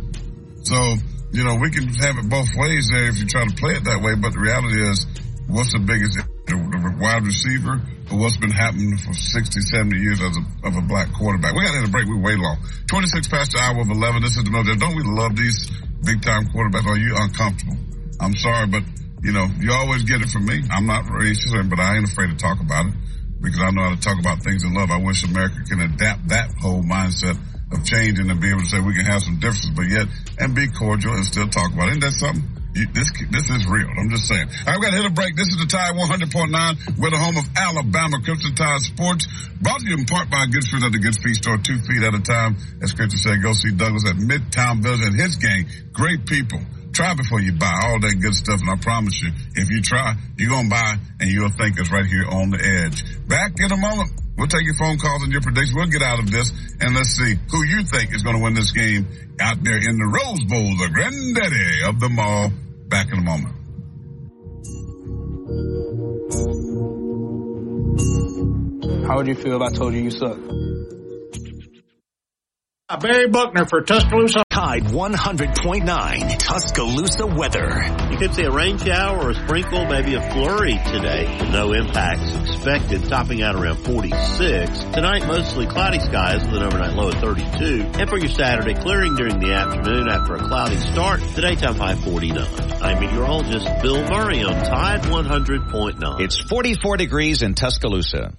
[0.63, 0.77] So
[1.31, 3.83] you know we can have it both ways there if you try to play it
[3.85, 4.15] that way.
[4.15, 5.05] But the reality is,
[5.47, 6.55] what's the biggest the,
[6.99, 7.79] wide receiver
[8.11, 11.53] or what's been happening for 60, 70 years as a, of a black quarterback?
[11.53, 12.07] We got to hit a break.
[12.07, 12.57] We're way long.
[12.87, 14.21] 26 past the hour of 11.
[14.23, 14.71] This is the most.
[14.79, 15.69] Don't we love these
[16.03, 16.87] big time quarterbacks?
[16.87, 17.77] Are you uncomfortable?
[18.19, 18.83] I'm sorry, but
[19.21, 20.63] you know, you always get it from me.
[20.71, 22.93] I'm not racist, but I ain't afraid to talk about it
[23.41, 24.89] because I know how to talk about things in love.
[24.89, 27.37] I wish America can adapt that whole mindset
[27.71, 30.07] of changing and be able to say we can have some differences, but yet
[30.39, 31.97] and be cordial and still talk about it.
[31.97, 32.56] Isn't that something?
[32.85, 33.89] This this is real.
[33.89, 34.47] I'm just saying.
[34.67, 35.35] I've got to hit a break.
[35.35, 36.97] This is the Tide 100.9.
[36.97, 39.25] We're the home of Alabama Crimson Tide Sports.
[39.61, 42.03] Brought to you in part by Good Food at the Good Feet Store, two feet
[42.05, 42.57] at a time.
[42.81, 45.65] As Scripture said, go see Douglas at Midtown Village and his gang.
[45.91, 46.61] Great people.
[46.93, 50.13] Try before you buy all that good stuff, and I promise you, if you try,
[50.37, 53.01] you're gonna buy, and you'll think it's right here on the edge.
[53.27, 54.11] Back in a moment.
[54.37, 55.73] We'll take your phone calls and your predictions.
[55.73, 58.53] We'll get out of this, and let's see who you think is going to win
[58.53, 59.07] this game
[59.41, 62.51] out there in the Rose Bowl, the granddaddy of them all.
[62.89, 63.53] Back in a moment.
[69.07, 70.37] How would you feel if I told you you suck?
[72.95, 74.45] Barry Buckner for Tuscaloosa.
[74.49, 77.83] Tide 100.9 Tuscaloosa weather.
[78.09, 81.27] You could see a rain shower or a sprinkle, maybe a flurry today.
[81.51, 84.79] No impacts expected, topping out around 46.
[84.93, 87.91] Tonight, mostly cloudy skies with an overnight low of 32.
[87.99, 91.19] And for your Saturday, clearing during the afternoon after a cloudy start.
[91.35, 92.39] The daytime high 49.
[92.81, 96.21] I'm meteorologist Bill Murray on Tide 100.9.
[96.21, 98.31] It's 44 degrees in Tuscaloosa.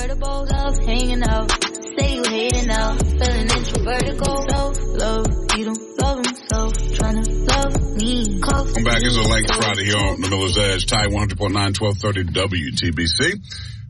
[0.00, 1.50] Love hanging out.
[1.98, 2.70] Say you hating
[3.18, 4.32] feeling go
[4.94, 5.26] love.
[5.56, 8.40] You don't love himself, trying to love me.
[8.78, 9.02] I'm back.
[9.02, 13.42] It's a late Friday here on the Miller's Edge, Tide 100.9, 1230 WTBC.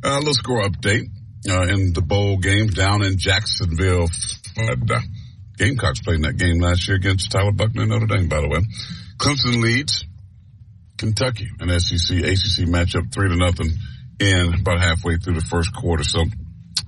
[0.02, 1.08] Uh, little score update
[1.46, 4.08] uh, in the bowl game down in Jacksonville.
[4.54, 5.00] Florida.
[5.58, 8.48] Gamecocks played in that game last year against Tyler Buchner and Notre Dame, by the
[8.48, 8.60] way.
[9.18, 10.06] Clemson leads
[10.96, 13.72] Kentucky, an SEC ACC matchup, three to nothing
[14.20, 16.04] in about halfway through the first quarter.
[16.04, 16.24] So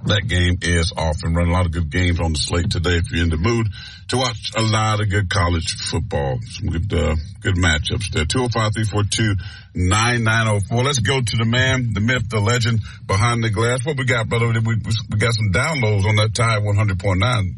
[0.07, 1.53] that game is off and running.
[1.53, 3.67] A lot of good games on the slate today if you're in the mood
[4.09, 6.39] to watch a lot of good college football.
[6.43, 8.25] Some good, uh, good matchups there.
[8.25, 10.85] 205-342-9904.
[10.85, 13.85] Let's go to the man, the myth, the legend behind the glass.
[13.85, 14.49] What we got, brother?
[14.49, 17.55] We, we got some downloads on that Tide 100.9.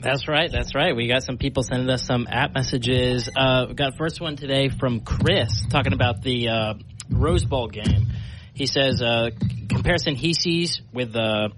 [0.00, 0.50] That's right.
[0.50, 0.94] That's right.
[0.94, 3.28] We got some people sending us some app messages.
[3.34, 6.74] Uh, we got first one today from Chris talking about the uh,
[7.10, 8.06] Rose Bowl game.
[8.58, 9.30] He says uh,
[9.68, 11.48] comparison he sees with uh,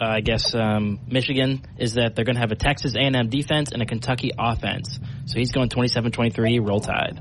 [0.00, 3.80] I guess um, Michigan is that they're going to have a Texas A&M defense and
[3.82, 4.98] a Kentucky offense.
[5.26, 7.20] So he's going 27-23 roll tide.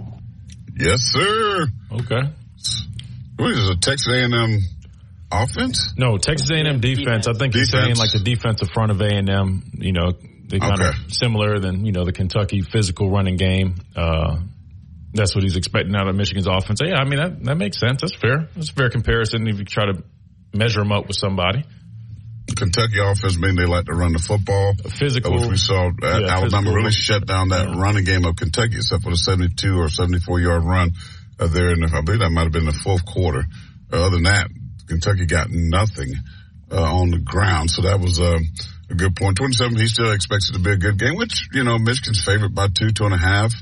[0.75, 1.67] Yes, sir.
[1.91, 2.21] Okay.
[3.37, 4.59] What is it, a Texas A&M
[5.31, 5.93] offense?
[5.97, 6.99] No, Texas A&M defense.
[6.99, 7.27] defense.
[7.27, 7.71] I think defense.
[7.71, 10.13] he's saying like the defensive front of A&M, you know,
[10.47, 10.89] they kind okay.
[10.89, 13.75] of similar than, you know, the Kentucky physical running game.
[13.95, 14.37] Uh,
[15.13, 16.79] that's what he's expecting out of Michigan's offense.
[16.83, 18.01] Yeah, I mean that that makes sense.
[18.01, 18.49] That's fair.
[18.55, 20.03] That's a fair comparison if you try to
[20.53, 21.63] measure him up with somebody.
[22.55, 24.73] Kentucky offense mean they like to run the football.
[24.89, 25.33] Physical.
[25.33, 26.73] Which we saw uh, yeah, Alabama physical.
[26.73, 27.81] really shut down that yeah.
[27.81, 30.91] running game of Kentucky except for the 72 or 74 yard run
[31.39, 33.43] uh, there And I believe that might have been the fourth quarter.
[33.91, 34.47] Uh, other than that,
[34.87, 36.13] Kentucky got nothing
[36.71, 37.69] uh, on the ground.
[37.69, 38.39] So that was uh,
[38.89, 39.37] a good point.
[39.37, 42.55] 27, he still expects it to be a good game, which, you know, Michigan's favorite
[42.55, 43.53] by two, two and a half.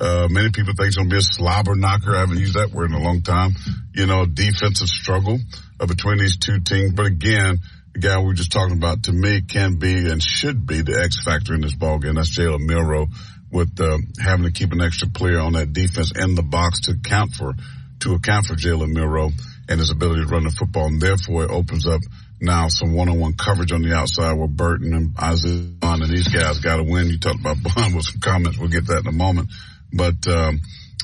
[0.00, 2.14] Uh, many people think it's going to be a slobber knocker.
[2.14, 3.52] I haven't used that word in a long time.
[3.94, 5.38] You know, defensive struggle
[5.80, 6.92] uh, between these two teams.
[6.92, 7.58] But again,
[7.94, 11.00] the guy we were just talking about to me can be and should be the
[11.02, 12.14] X factor in this ball game.
[12.14, 13.08] That's Jalen Milroe
[13.50, 16.92] with uh, having to keep an extra player on that defense in the box to
[16.92, 17.54] account for
[18.00, 19.30] to account for Jalen Milroe
[19.68, 20.86] and his ability to run the football.
[20.86, 22.00] And therefore, it opens up
[22.40, 26.60] now some one-on-one coverage on the outside where Burton and Isaiah Bond and these guys
[26.60, 27.08] got to win.
[27.08, 28.58] You talked about Bond with some comments.
[28.58, 29.50] We'll get that in a moment
[29.92, 30.60] but um,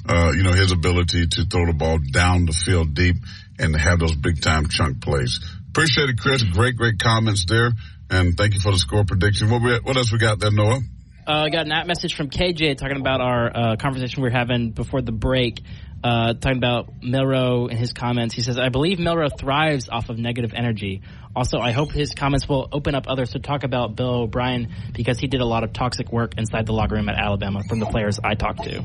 [0.09, 3.17] uh, you know his ability to throw the ball down the field deep
[3.59, 5.41] and have those big time chunk plays.
[5.71, 6.43] Appreciate it, Chris.
[6.43, 7.73] Great, great comments there,
[8.11, 9.51] and thank you for the score prediction.
[9.51, 10.81] What we, what else we got there, Noah?
[11.27, 14.37] Uh, I got an app message from KJ talking about our uh, conversation we were
[14.37, 15.63] having before the break.
[16.05, 18.35] Uh, talking about Milroe and his comments.
[18.35, 21.01] He says, I believe Milroe thrives off of negative energy.
[21.35, 25.19] Also, I hope his comments will open up others to talk about Bill O'Brien because
[25.19, 27.87] he did a lot of toxic work inside the locker room at Alabama from the
[27.87, 28.85] players I talked to.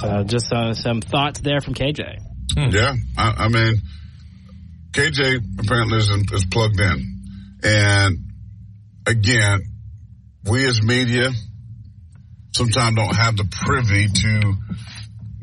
[0.00, 2.20] So just uh, some thoughts there from KJ.
[2.56, 2.70] Hmm.
[2.70, 3.80] Yeah, I, I, mean,
[4.92, 7.58] KJ apparently is, is plugged in.
[7.64, 8.16] And
[9.08, 9.60] again,
[10.48, 11.30] we as media
[12.52, 14.54] sometimes don't have the privy to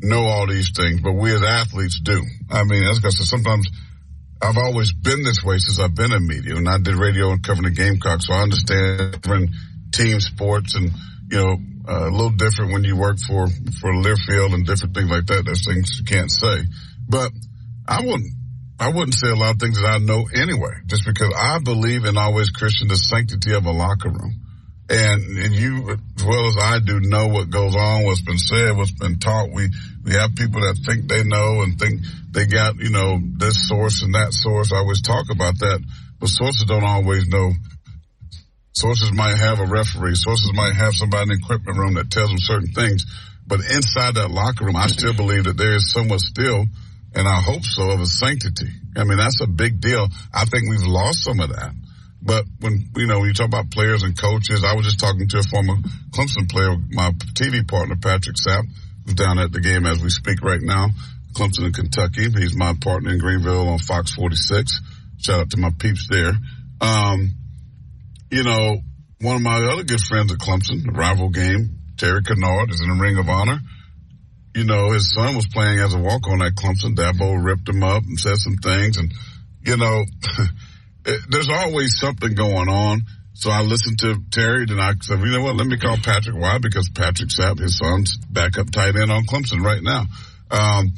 [0.00, 2.22] know all these things, but we as athletes do.
[2.50, 3.68] I mean, as I said, sometimes
[4.40, 7.42] I've always been this way since I've been in media, and I did radio and
[7.42, 9.50] covering the Gamecocks, so I understand different
[9.92, 10.90] team sports and
[11.30, 11.56] you know
[11.88, 13.48] uh, a little different when you work for
[13.80, 15.42] for Learfield and different things like that.
[15.44, 16.64] There's things you can't say,
[17.08, 17.32] but
[17.86, 18.34] I wouldn't.
[18.80, 22.04] I wouldn't say a lot of things that I know anyway, just because I believe
[22.04, 24.47] in always Christian the sanctity of a locker room.
[24.90, 28.76] And, and you, as well as I do, know what goes on, what's been said,
[28.76, 29.50] what's been taught.
[29.52, 29.68] We,
[30.04, 34.02] we have people that think they know and think they got, you know, this source
[34.02, 34.72] and that source.
[34.72, 35.84] I always talk about that,
[36.18, 37.52] but sources don't always know
[38.78, 40.14] Sources might have a referee.
[40.14, 43.04] Sources might have somebody in the equipment room that tells them certain things.
[43.44, 46.64] But inside that locker room, I still believe that there is somewhat still,
[47.12, 48.70] and I hope so, of a sanctity.
[48.96, 50.06] I mean, that's a big deal.
[50.32, 51.72] I think we've lost some of that.
[52.20, 55.28] But when, you know, when you talk about players and coaches, I was just talking
[55.28, 55.74] to a former
[56.10, 58.64] Clemson player, my TV partner, Patrick Sapp,
[59.04, 60.88] who's down at the game as we speak right now.
[61.32, 62.28] Clemson in Kentucky.
[62.30, 64.80] He's my partner in Greenville on Fox 46.
[65.18, 66.32] Shout out to my peeps there.
[66.80, 67.30] Um,
[68.30, 68.78] you know,
[69.20, 72.88] one of my other good friends at Clemson, the rival game, Terry Kinard is in
[72.88, 73.60] the Ring of Honor.
[74.54, 76.96] You know, his son was playing as a walk on at Clemson.
[76.96, 78.96] Dabo ripped him up and said some things.
[78.96, 79.12] And,
[79.62, 80.04] you know,
[81.28, 83.02] there's always something going on.
[83.34, 86.36] So I listened to Terry and I said, you know what, let me call Patrick.
[86.36, 86.58] Why?
[86.58, 90.06] Because Patrick Sapp, his son's backup tight end on Clemson right now.
[90.50, 90.92] Um,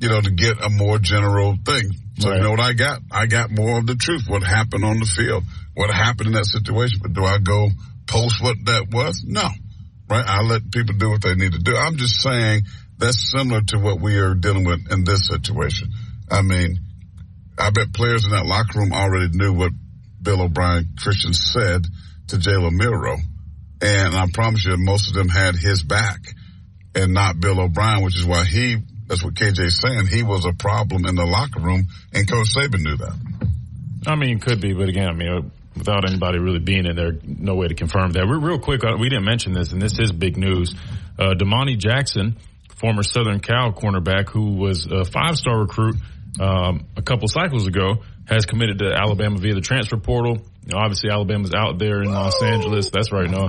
[0.00, 1.90] you know, to get a more general thing.
[2.18, 2.36] So right.
[2.36, 3.00] you know what I got?
[3.12, 4.24] I got more of the truth.
[4.28, 5.44] What happened on the field?
[5.74, 6.98] What happened in that situation?
[7.00, 7.68] But do I go
[8.06, 9.24] post what that was?
[9.24, 9.46] No.
[10.10, 10.24] Right?
[10.26, 11.76] I let people do what they need to do.
[11.76, 12.62] I'm just saying
[12.98, 15.88] that's similar to what we are dealing with in this situation.
[16.30, 16.78] I mean,
[17.58, 19.72] I bet players in that locker room already knew what
[20.20, 21.86] Bill O'Brien Christian said
[22.28, 23.18] to Jalen Milroe.
[23.80, 26.20] And I promise you, most of them had his back
[26.94, 30.06] and not Bill O'Brien, which is why he that's what KJ's saying.
[30.06, 33.14] He was a problem in the locker room, and Coach Saban knew that.
[34.06, 37.54] I mean, could be, but again, I mean, without anybody really being in there, no
[37.54, 38.26] way to confirm that.
[38.26, 40.74] Real, quick, uh, we didn't mention this, and this is big news.
[41.18, 42.36] Uh, Domani Jackson,
[42.76, 45.96] former Southern Cal cornerback, who was a five-star recruit
[46.40, 50.38] um, a couple cycles ago, has committed to Alabama via the transfer portal.
[50.66, 52.90] You know, obviously, Alabama's out there in Los Angeles.
[52.90, 53.44] That's right, no,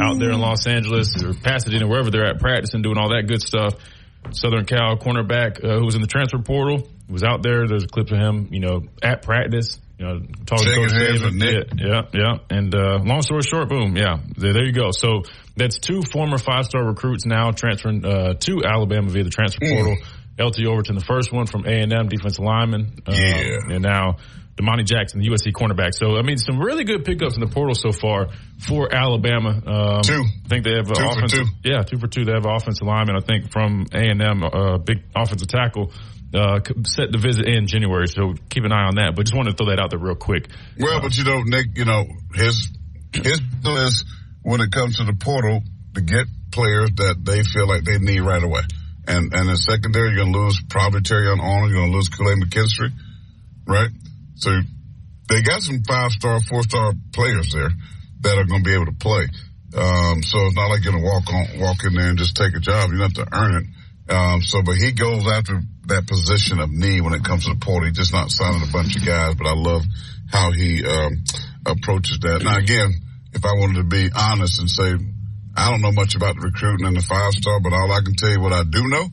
[0.00, 3.42] out there in Los Angeles or Pasadena, wherever they're at, practicing, doing all that good
[3.42, 3.74] stuff.
[4.32, 7.66] Southern Cal cornerback uh, who was in the transfer portal was out there.
[7.68, 11.40] There's a clip of him, you know, at practice, you know, talking to Coach Saban.
[11.40, 12.38] Yeah, yeah, yeah.
[12.50, 14.90] And uh, long story short, boom, yeah, there, there, you go.
[14.90, 15.22] So
[15.56, 19.96] that's two former five star recruits now transferring uh, to Alabama via the transfer mm.
[20.38, 23.58] LT Overton, the first one from A and M, defensive lineman, uh, yeah.
[23.70, 24.16] and now
[24.56, 25.94] Domani Jackson, the USC cornerback.
[25.94, 29.50] So, I mean, some really good pickups in the portal so far for Alabama.
[29.50, 30.24] Um, two.
[30.44, 31.46] I think they have two offensive.
[31.62, 31.70] Two.
[31.70, 32.24] Yeah, two for two.
[32.24, 33.16] They have offensive lineman.
[33.16, 35.92] I think from A and M, uh, big offensive tackle.
[36.34, 39.14] Uh, set to visit in January, so keep an eye on that.
[39.14, 40.48] But just wanted to throw that out there real quick.
[40.78, 42.68] Well, but you know, Nick, you know, his
[43.14, 44.04] his is
[44.42, 45.62] when it comes to the portal
[45.94, 48.62] to get players that they feel like they need right away.
[49.08, 52.90] And and in secondary, you're gonna lose probably Terrion Arnold, you're gonna lose Kool-Aid McKinstry,
[53.66, 53.90] right?
[54.36, 54.50] So
[55.28, 57.70] they got some five star, four star players there
[58.20, 59.26] that are going to be able to play.
[59.76, 62.36] Um, so it's not like you're going to walk on, walk in there and just
[62.36, 62.90] take a job.
[62.92, 63.66] You have to earn it.
[64.12, 67.60] Um, so, but he goes after that position of need when it comes to the
[67.60, 67.88] portal.
[67.88, 69.82] He's just not signing a bunch of guys, but I love
[70.30, 71.24] how he, um,
[71.66, 72.42] approaches that.
[72.44, 72.94] Now again,
[73.34, 74.94] if I wanted to be honest and say,
[75.56, 78.14] I don't know much about the recruiting and the five star, but all I can
[78.14, 79.08] tell you what I do know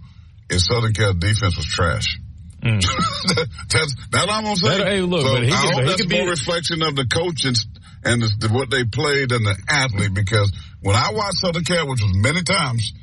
[0.50, 2.20] is Southern Cal defense was trash.
[2.62, 2.80] Mm.
[3.72, 4.78] that's, that's I'm gonna say.
[4.78, 6.30] That, hey, look, so but he, I hope but that's more be...
[6.30, 7.58] reflection of the coach and,
[8.04, 10.14] and the, the, what they played and the athlete.
[10.14, 10.52] Because
[10.82, 12.94] when I watched Southern Cal, which was many times,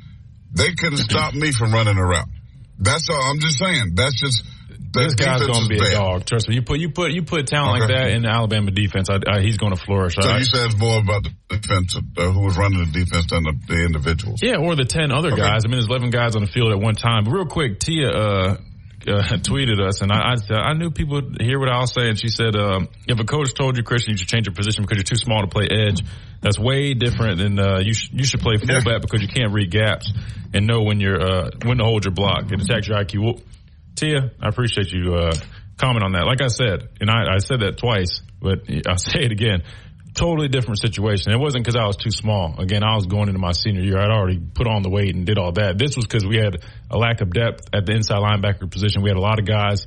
[0.52, 2.28] they couldn't stop me from running a route.
[2.78, 3.20] That's all.
[3.20, 3.94] I'm just saying.
[3.94, 4.44] That's just.
[4.92, 5.92] This guy's going to be bad.
[5.92, 6.24] a dog.
[6.26, 6.56] Trust me.
[6.56, 7.92] You put you put you put talent okay.
[7.92, 9.08] like that in the Alabama defense.
[9.08, 10.16] I, I, he's going to flourish.
[10.20, 13.54] So you said more about the defense, uh, who was running the defense than the,
[13.68, 14.40] the, individuals.
[14.42, 15.42] Yeah, or the ten other okay.
[15.42, 15.64] guys.
[15.64, 17.24] I mean, there's 11 guys on the field at one time.
[17.24, 18.10] But real quick, Tia.
[18.10, 18.56] Uh,
[19.08, 22.16] uh, tweeted us, and I, I, I knew people would hear what I was saying.
[22.16, 24.98] She said, um, "If a coach told you, Christian, you should change your position because
[24.98, 26.02] you're too small to play edge,
[26.42, 27.94] that's way different than uh, you.
[27.94, 30.12] Sh- you should play fullback because you can't read gaps
[30.52, 33.40] and know when you're uh, when to hold your block and attack your IQ."
[33.96, 35.32] Tia, I appreciate you uh,
[35.76, 36.26] comment on that.
[36.26, 39.62] Like I said, and I, I said that twice, but I'll say it again
[40.14, 41.32] totally different situation.
[41.32, 42.54] It wasn't because I was too small.
[42.58, 43.98] Again, I was going into my senior year.
[43.98, 45.78] I'd already put on the weight and did all that.
[45.78, 46.56] This was because we had
[46.90, 49.02] a lack of depth at the inside linebacker position.
[49.02, 49.86] We had a lot of guys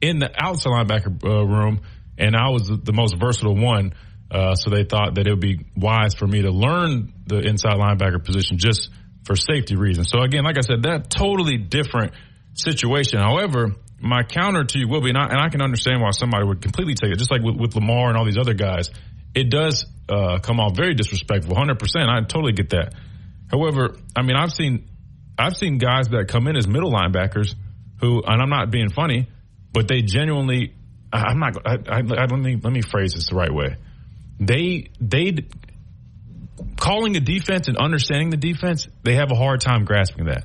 [0.00, 1.80] in the outside linebacker uh, room,
[2.18, 3.94] and I was the, the most versatile one.
[4.30, 7.74] Uh, so they thought that it would be wise for me to learn the inside
[7.74, 8.88] linebacker position just
[9.24, 10.08] for safety reasons.
[10.10, 12.12] So again, like I said, that totally different
[12.54, 13.18] situation.
[13.18, 16.46] However, my counter to you will be, and I, and I can understand why somebody
[16.46, 18.90] would completely take it, just like with, with Lamar and all these other guys
[19.34, 21.54] it does uh, come off very disrespectful.
[21.54, 22.94] Hundred percent, I totally get that.
[23.50, 24.88] However, I mean, I've seen
[25.38, 27.54] I've seen guys that come in as middle linebackers
[28.00, 29.28] who, and I'm not being funny,
[29.72, 30.74] but they genuinely.
[31.12, 31.56] I'm not.
[31.66, 33.76] I, I, I let me let me phrase this the right way.
[34.38, 35.36] They they
[36.76, 38.88] calling a defense and understanding the defense.
[39.02, 40.44] They have a hard time grasping that,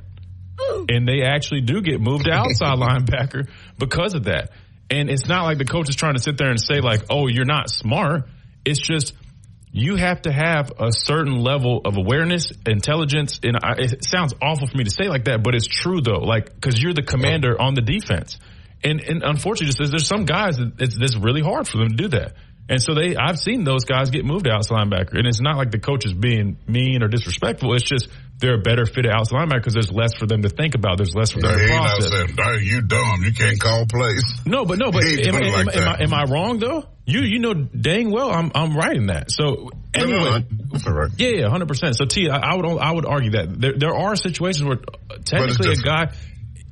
[0.89, 4.51] and they actually do get moved to outside linebacker because of that.
[4.89, 7.27] And it's not like the coach is trying to sit there and say like, "Oh,
[7.27, 8.29] you're not smart."
[8.63, 9.13] It's just
[9.71, 14.67] you have to have a certain level of awareness, intelligence, and I, it sounds awful
[14.67, 16.19] for me to say like that, but it's true though.
[16.19, 18.39] Like because you're the commander on the defense,
[18.83, 21.95] and and unfortunately, just there's some guys that it's, it's really hard for them to
[21.95, 22.35] do that.
[22.67, 25.55] And so they, I've seen those guys get moved to outside linebacker, and it's not
[25.55, 27.73] like the coach is being mean or disrespectful.
[27.75, 28.07] It's just
[28.39, 30.97] they're a better fit at outside linebacker because there's less for them to think about.
[30.97, 32.09] There's less for them Yeah, to process.
[32.11, 33.21] saying, "Hey, you dumb.
[33.23, 34.23] You can't call plays.
[34.47, 35.87] No, but no, but am, am- like am.
[35.87, 36.85] I, am I wrong though?
[37.05, 39.29] You you know dang well I'm I'm right in that.
[39.29, 40.43] So anyway,
[40.87, 41.11] right.
[41.17, 41.95] yeah, yeah, hundred percent.
[41.97, 44.79] So T, I, I would I would argue that there there are situations where
[45.11, 46.13] uh, technically a guy,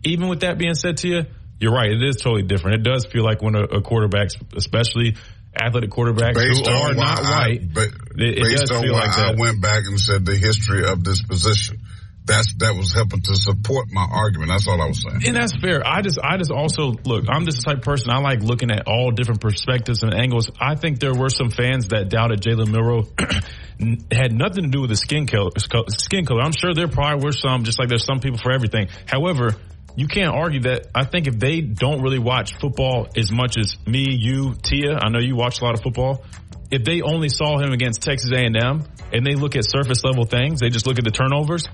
[0.03, 1.21] even with that being said to you,
[1.59, 1.91] you're right.
[1.91, 2.77] It is totally different.
[2.79, 5.17] It does feel like when a, a quarterback, especially
[5.59, 8.99] athletic quarterbacks Based who on are not I- right, ba- it, it based on why
[9.05, 11.79] like I went back and said the history of this position.
[12.25, 14.49] That's that was helping to support my argument.
[14.49, 15.23] That's all I was saying.
[15.27, 15.85] And that's fair.
[15.85, 17.25] I just, I just also look.
[17.29, 18.11] I'm just the type of person.
[18.11, 20.49] I like looking at all different perspectives and angles.
[20.57, 23.07] I think there were some fans that doubted Jalen Milroe.
[24.09, 25.49] had nothing to do with the skin color.
[25.89, 26.41] Skin color.
[26.43, 28.87] I'm sure there probably were some, just like there's some people for everything.
[29.05, 29.55] However,
[29.95, 30.87] you can't argue that.
[30.95, 35.09] I think if they don't really watch football as much as me, you, Tia, I
[35.09, 36.23] know you watch a lot of football.
[36.71, 38.83] If they only saw him against Texas A&M
[39.13, 41.65] and they look at surface level things, they just look at the turnovers.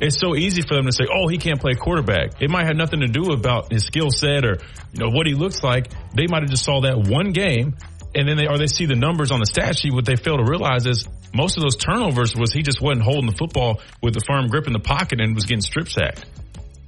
[0.00, 2.76] It's so easy for them to say, "Oh, he can't play quarterback." It might have
[2.76, 4.58] nothing to do about his skill set or
[4.92, 5.90] you know what he looks like.
[6.14, 7.76] They might have just saw that one game,
[8.14, 9.92] and then they or they see the numbers on the stat sheet.
[9.92, 13.30] What they fail to realize is most of those turnovers was he just wasn't holding
[13.30, 16.26] the football with a firm grip in the pocket and was getting strip sacked.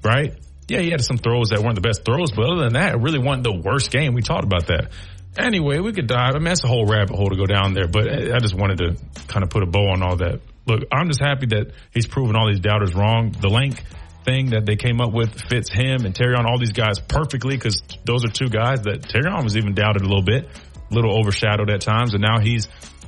[0.02, 0.34] Right?
[0.68, 3.00] Yeah, he had some throws that weren't the best throws, but other than that, it
[3.00, 4.14] really wasn't the worst game.
[4.14, 4.90] We talked about that.
[5.38, 6.34] Anyway, we could dive.
[6.34, 8.78] I mean, that's a whole rabbit hole to go down there, but I just wanted
[8.78, 8.96] to
[9.28, 10.40] kind of put a bow on all that.
[10.66, 13.32] Look, I'm just happy that he's proven all these doubters wrong.
[13.38, 13.82] The Lank
[14.24, 17.82] thing that they came up with fits him and Terrion all these guys perfectly because
[18.04, 20.48] those are two guys that Terrion was even doubted a little bit,
[20.90, 22.66] a little overshadowed at times, and now he's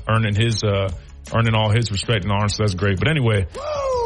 [0.08, 0.88] earning his uh
[1.34, 2.48] earning all his respect and honor.
[2.48, 2.98] So that's great.
[2.98, 3.46] But anyway,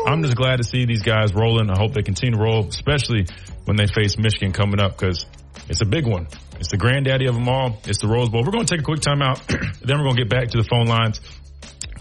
[0.06, 1.70] I'm just glad to see these guys rolling.
[1.70, 3.26] I hope they continue to roll, especially
[3.64, 5.26] when they face Michigan coming up because
[5.68, 6.26] it's a big one.
[6.58, 7.78] It's the granddaddy of them all.
[7.86, 8.42] It's the Rose Bowl.
[8.44, 9.46] We're going to take a quick timeout.
[9.82, 11.20] then we're going to get back to the phone lines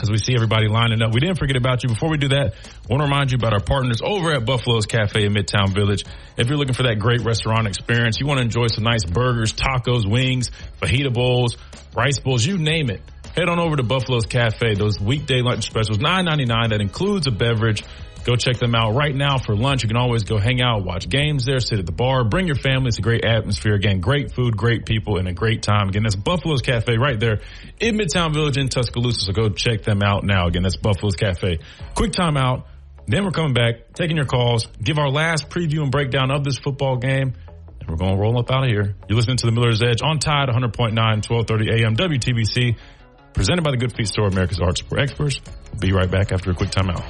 [0.02, 1.14] because we see everybody lining up.
[1.14, 1.90] We didn't forget about you.
[1.90, 4.88] Before we do that, I want to remind you about our partners over at Buffalo's
[4.88, 6.06] Cafe in Midtown Village.
[6.38, 9.54] If you're looking for that great restaurant experience, you want to enjoy some nice burgers,
[9.54, 10.50] tacos, wings,
[10.82, 11.56] fajita bowls,
[11.96, 13.02] rice bowls, you name it.
[13.36, 14.76] Head on over to Buffalo's Cafe.
[14.76, 16.70] Those weekday lunch specials, $9.99.
[16.70, 17.84] That includes a beverage.
[18.24, 19.82] Go check them out right now for lunch.
[19.82, 22.56] You can always go hang out, watch games there, sit at the bar, bring your
[22.56, 22.90] family.
[22.90, 23.74] It's a great atmosphere.
[23.74, 25.90] Again, great food, great people, and a great time.
[25.90, 27.40] Again, that's Buffalo's Cafe right there
[27.80, 29.22] in Midtown Village in Tuscaloosa.
[29.22, 30.48] So go check them out now.
[30.48, 31.60] Again, that's Buffalo's Cafe.
[31.96, 32.68] Quick time out.
[33.08, 36.60] Then we're coming back, taking your calls, give our last preview and breakdown of this
[36.60, 37.34] football game.
[37.80, 38.96] And we're going to roll up out of here.
[39.10, 42.78] You're listening to the Miller's Edge on Tide 100.9, 1230 AM, WTBC,
[43.34, 45.42] presented by the Good Feet Store, America's Arch Support Experts.
[45.80, 47.06] Be right back after a quick timeout.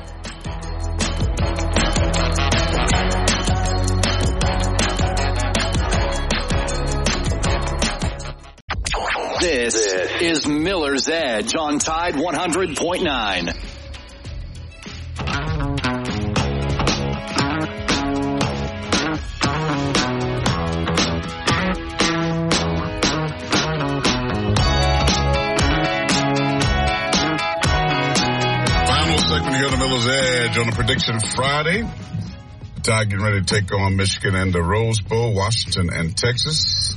[9.41, 9.75] This
[10.21, 13.70] is Miller's Edge on Tide 100.9.
[29.81, 31.81] Miller's Edge on the prediction Friday.
[32.83, 36.95] Tide getting ready to take on Michigan and the Rose Bowl, Washington and Texas.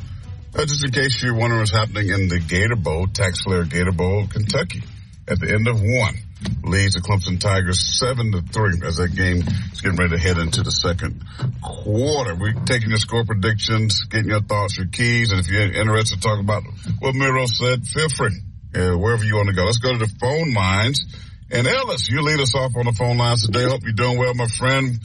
[0.54, 4.26] Uh, just in case you're wondering what's happening in the Gator Bowl, TaxSlayer Gator Bowl,
[4.28, 4.82] Kentucky.
[5.26, 6.14] At the end of one,
[6.62, 9.38] leads the Clemson Tigers seven to three as that game
[9.72, 11.24] is getting ready to head into the second
[11.62, 12.34] quarter.
[12.34, 16.20] We're taking your score predictions, getting your thoughts, your keys, and if you're interested to
[16.20, 16.64] talk about
[16.98, 18.36] what Milroe said, feel free.
[18.76, 19.64] Uh, wherever you want to go.
[19.64, 21.06] Let's go to the phone lines.
[21.54, 23.62] And Ellis, you lead us off on the phone lines today.
[23.64, 24.98] Hope you're doing well, my friend.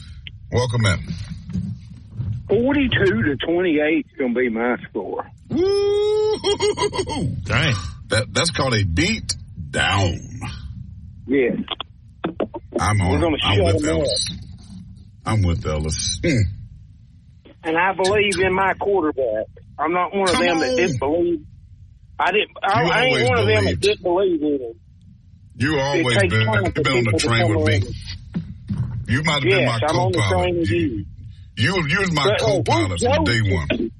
[0.50, 0.98] Welcome in.
[2.48, 5.30] 42 to 28 is going to be my score.
[5.48, 6.38] Woo!
[7.44, 7.74] Dang.
[8.08, 9.32] That, that's called a beat
[9.70, 10.18] down.
[11.28, 11.56] Yes.
[12.80, 13.10] I'm on.
[13.12, 14.30] We're gonna I'm shut with them Ellis.
[15.24, 16.20] I'm with Ellis.
[16.24, 16.42] Hmm.
[17.62, 19.46] And I believe in my quarterback.
[19.78, 20.76] I'm not one of Come them that on.
[20.76, 21.44] didn't believe.
[22.18, 22.50] I didn't.
[22.62, 23.82] I, I ain't always one of them that believed.
[23.82, 24.79] didn't believe in him.
[25.56, 27.76] You always takes been, time you've for been on the train with me.
[27.76, 27.94] along.
[29.08, 30.42] You might have been my I'm on the co-pilot.
[30.44, 31.04] train with you.
[31.56, 33.52] You, you was my But, oh, co-pilot where's from day Joseph?
[33.80, 33.90] one.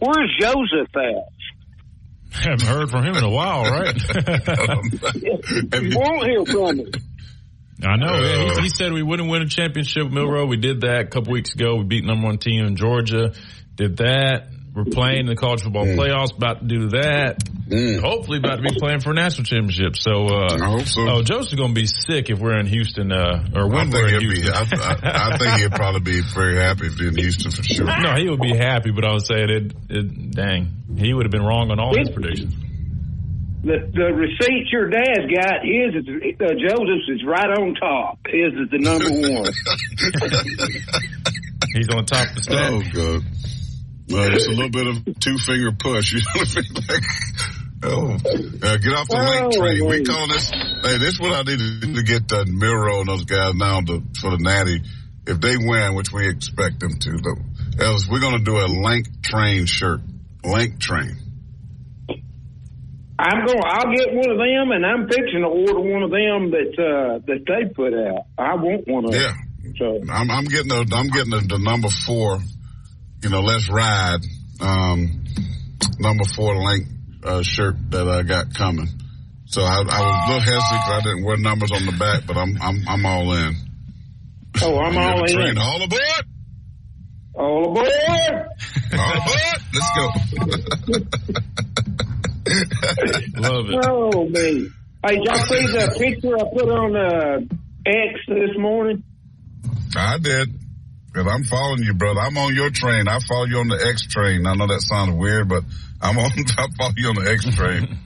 [0.00, 1.24] Where's Joseph at?
[2.34, 3.94] I Haven't heard from him in a while, right?
[5.82, 6.90] You won't hear from him.
[7.84, 8.06] I know.
[8.06, 8.54] Uh.
[8.56, 10.46] He, he said we wouldn't win a championship with Milroe.
[10.46, 11.76] We did that a couple weeks ago.
[11.76, 13.32] We beat number one team in Georgia.
[13.74, 14.48] Did that.
[14.74, 15.96] We're playing in the college football Mm.
[15.96, 16.34] playoffs.
[16.36, 17.42] About to do that.
[18.00, 19.96] Hopefully, about to be playing for a national championship.
[19.96, 21.00] So, uh, I hope so.
[21.08, 23.94] oh, Joseph's going to be sick if we're in Houston, uh, or I when think
[23.94, 24.40] we're in he'll be.
[24.42, 24.54] Houston.
[24.54, 27.86] I, I, I think he'll probably be very happy if he's in Houston for sure.
[27.86, 30.68] no, he would be happy, but I was saying it, it dang,
[30.98, 32.54] he would have been wrong on all his predictions.
[33.64, 36.08] The the receipt your dad's got, his is
[36.40, 38.18] uh, Joseph's is right on top.
[38.26, 39.52] His is the number one.
[41.74, 42.74] He's on top of the stand.
[42.74, 43.22] Oh god.
[44.08, 46.12] Well, it's a little bit of two finger push.
[46.18, 46.74] You know what I mean?
[46.88, 47.02] Like,
[47.84, 49.86] oh, uh, get off the Lank Oh, train.
[49.88, 50.50] We call this.
[50.50, 53.80] Hey, this is what I need to, to get uh, Milroe and those guys now
[53.80, 54.82] to, for the Natty.
[55.26, 58.66] If they win, which we expect them to, though, else we're going to do a
[58.66, 60.00] Lank train shirt.
[60.44, 61.16] Lank train.
[63.18, 63.60] I'm going.
[63.64, 67.18] I'll get one of them, and I'm fixing to order one of them that uh,
[67.26, 68.26] that they put out.
[68.36, 69.32] I want one of Yeah.
[69.62, 69.74] them.
[69.78, 72.40] So I'm, I'm getting the I'm getting the, the number four.
[73.22, 74.18] You know, let's ride.
[74.60, 75.22] Um,
[76.00, 76.86] number four Lank
[77.24, 78.88] uh, shirt that I got coming.
[79.46, 82.26] So I, I was a little hesitant because I didn't wear numbers on the back,
[82.26, 83.54] but I'm I'm I'm all in.
[84.62, 85.58] oh, I'm Yeah, all the train, in.
[85.58, 86.24] All aboard!
[87.34, 88.46] All aboard!
[88.98, 89.60] All aboard!
[89.74, 90.08] Let's go.
[93.40, 93.84] Love it.
[93.86, 94.72] Oh man!
[95.04, 97.40] Hey, did y'all see the picture I put on uh,
[97.86, 99.02] X this morning?
[99.96, 100.54] I did.
[101.12, 102.20] Cause I'm following you, brother.
[102.20, 103.06] I'm on your train.
[103.06, 104.46] I follow you on the X train.
[104.46, 105.62] I know that sounds weird, but
[106.00, 106.30] I'm on.
[106.58, 107.98] I follow you on the X train.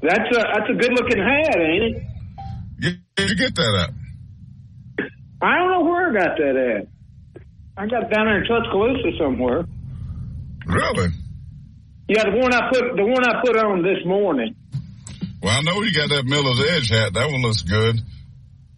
[0.00, 2.02] That's a that's a good looking hat, ain't it?
[2.78, 3.90] You- Did you get that up?
[5.42, 7.42] I don't know where I got that at.
[7.76, 9.64] I got down there in Tuscaloosa somewhere.
[10.66, 11.08] Really?
[12.08, 14.54] Yeah, the one I put the one I put on this morning.
[15.42, 17.14] Well, I know you got that Miller's Edge hat.
[17.14, 18.00] That one looks good.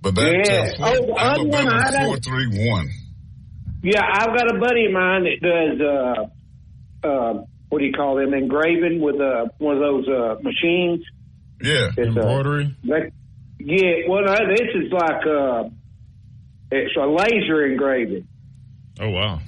[0.01, 0.33] But that
[0.79, 0.85] Yeah.
[0.87, 2.89] uh, Oh, one, I Alabama four three one.
[3.85, 8.17] Yeah, I've got a buddy of mine that does uh uh what do you call
[8.17, 11.05] them engraving with uh one of those uh machines.
[11.61, 11.91] Yeah.
[11.97, 12.75] It's, uh, Embroidery.
[12.83, 13.13] They,
[13.59, 15.69] yeah, well, no, this is like uh,
[16.71, 18.27] it's a laser engraving.
[19.01, 19.41] Oh wow.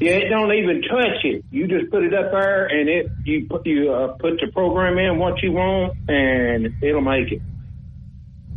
[0.00, 1.44] Yeah, it don't even touch it.
[1.50, 4.96] You just put it up there, and it you put you uh, put the program
[4.98, 7.42] in what you want, and it'll make it.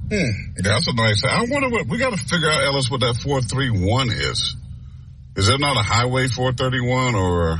[0.09, 0.61] Hmm.
[0.61, 1.23] That's a nice.
[1.25, 4.55] I wonder what we got to figure out, Ellis, what that four three one is.
[5.35, 7.59] Is that not a highway four thirty one or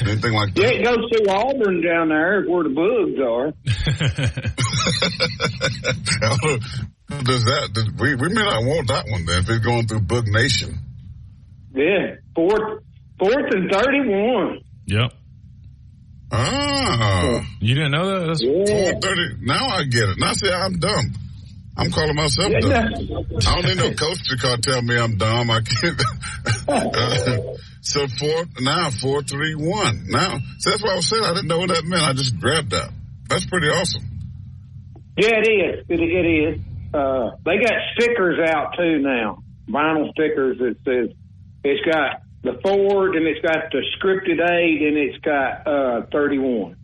[0.00, 0.60] anything like that?
[0.60, 0.80] Yeah, that?
[0.80, 3.52] it goes through Auburn down there where the bugs are.
[7.24, 7.68] Does that?
[7.72, 10.78] does- we we may not want that one then if it's going through Bug Nation.
[11.74, 12.82] Yeah, fourth
[13.18, 14.60] fourth and thirty one.
[14.86, 15.12] Yep.
[16.32, 17.44] Ah.
[17.60, 18.26] You didn't know that?
[18.26, 18.64] That's, Yeah.
[19.00, 19.46] 430.
[19.46, 20.18] Now I get it.
[20.18, 21.12] Now see, I'm dumb.
[21.76, 22.92] I'm calling myself Yeah, dumb.
[23.46, 25.50] I don't need no coach to call tell me I'm dumb.
[25.50, 26.00] I can't.
[26.68, 27.38] Uh,
[27.80, 30.06] so four now four three one.
[30.08, 32.02] Now so that's why I was saying I didn't know what that meant.
[32.02, 32.90] I just grabbed that.
[33.28, 34.02] That's pretty awesome.
[35.16, 35.84] Yeah, it is.
[35.88, 36.60] It, it is.
[36.94, 39.42] Uh, they got stickers out too now.
[39.68, 41.16] Vinyl stickers that says
[41.64, 46.76] it's got the Ford and it's got the scripted aid and it's got uh, 31.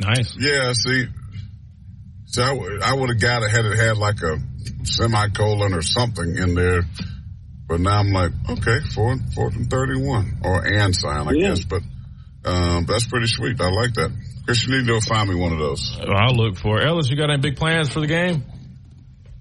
[0.00, 0.34] nice.
[0.38, 0.72] Yeah.
[0.72, 1.06] See.
[2.32, 4.38] So I, w- I would have got it had it had like a
[4.84, 6.82] semicolon or something in there.
[7.68, 11.48] But now I'm like, okay, four, fourth and 31 or and sign, I Yeah.
[11.50, 11.64] guess.
[11.64, 11.82] But,
[12.44, 13.60] um, that's pretty sweet.
[13.60, 14.10] I like that.
[14.44, 15.96] Chris, you need to go find me one of those.
[16.00, 16.86] I'll look for it.
[16.86, 18.42] Ellis, you got any big plans for the game?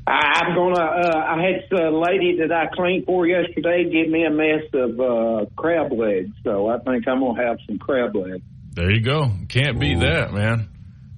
[0.06, 0.80] I, I'm gonna.
[0.80, 5.00] Uh, I had a lady that I cleaned for yesterday give me a mess of
[5.00, 8.44] uh, crab legs, so I think I'm gonna have some crab legs.
[8.74, 9.32] There you go.
[9.48, 10.68] Can't beat that, man.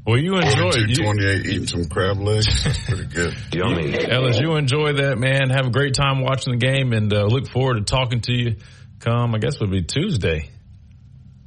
[0.05, 0.89] Well, you enjoy it.
[0.89, 2.63] You- 228 eating some crab legs.
[2.63, 3.35] That's pretty good.
[3.53, 4.09] Yummy.
[4.09, 5.49] Ellis, you enjoy that, man.
[5.51, 8.55] Have a great time watching the game and uh, look forward to talking to you
[8.99, 10.49] come, I guess it would be Tuesday.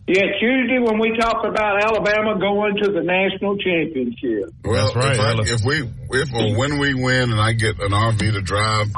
[0.07, 4.53] Yeah, Tuesday when we talk about Alabama going to the national championship.
[4.63, 5.51] Well, That's right, if, I, Ellis.
[5.51, 5.91] if we,
[6.21, 8.89] if or when we win and I get an RV to drive,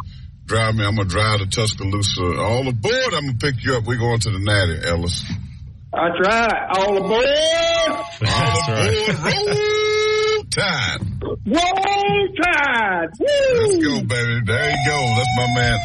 [0.46, 2.22] drive me, I'm gonna drive to Tuscaloosa.
[2.40, 3.14] All aboard!
[3.14, 3.84] I'm gonna pick you up.
[3.84, 5.22] We're going to the Natty, Ellis.
[5.92, 6.68] That's right.
[6.76, 7.24] All aboard!
[8.20, 9.08] That's right.
[9.08, 11.00] Aboard, roll tide.
[11.46, 13.08] Roll Tide!
[13.18, 13.26] Woo!
[13.54, 14.40] Let's go, baby.
[14.44, 14.98] There you go.
[15.16, 15.78] That's my man.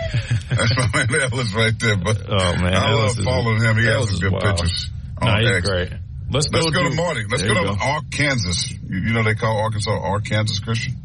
[0.50, 1.98] That's my man Ellis right there.
[1.98, 2.74] But Oh, man.
[2.74, 3.78] I Ellis love is- following him.
[3.78, 4.58] He Ellis has is some good wild.
[4.58, 4.90] pictures.
[5.22, 5.70] No, on he's X.
[5.70, 5.90] great.
[6.32, 7.24] Let's go, Let's go to to Marty.
[7.30, 8.74] Let's There go to Arkansas.
[8.90, 10.96] You, you know they call Arkansas Arkansas Christian.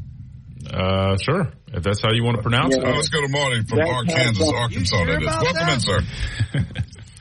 [0.73, 1.53] Uh, sure.
[1.73, 2.83] If that's how you want to pronounce it.
[2.83, 4.55] let's go to Marty from That's Arkansas, awesome.
[4.57, 5.05] Arkansas.
[5.05, 5.27] That is.
[5.27, 6.01] Welcome in, sir.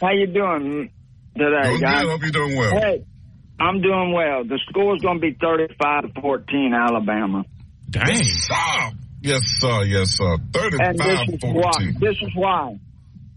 [0.02, 0.92] How you doing
[1.38, 2.02] today, Doing guys?
[2.04, 2.10] good.
[2.12, 2.72] Hope you're doing well.
[2.80, 3.06] Hey,
[3.60, 4.44] I'm doing well.
[4.44, 7.42] The score's going to be 35 to 14, Alabama.
[7.42, 7.92] it.
[7.92, 8.24] Dang.
[8.24, 8.92] Sir.
[9.22, 9.84] Yes, sir.
[9.86, 10.34] Yes, sir.
[10.56, 11.72] And this 35 is why.
[11.74, 11.96] 14.
[12.00, 12.80] This is why.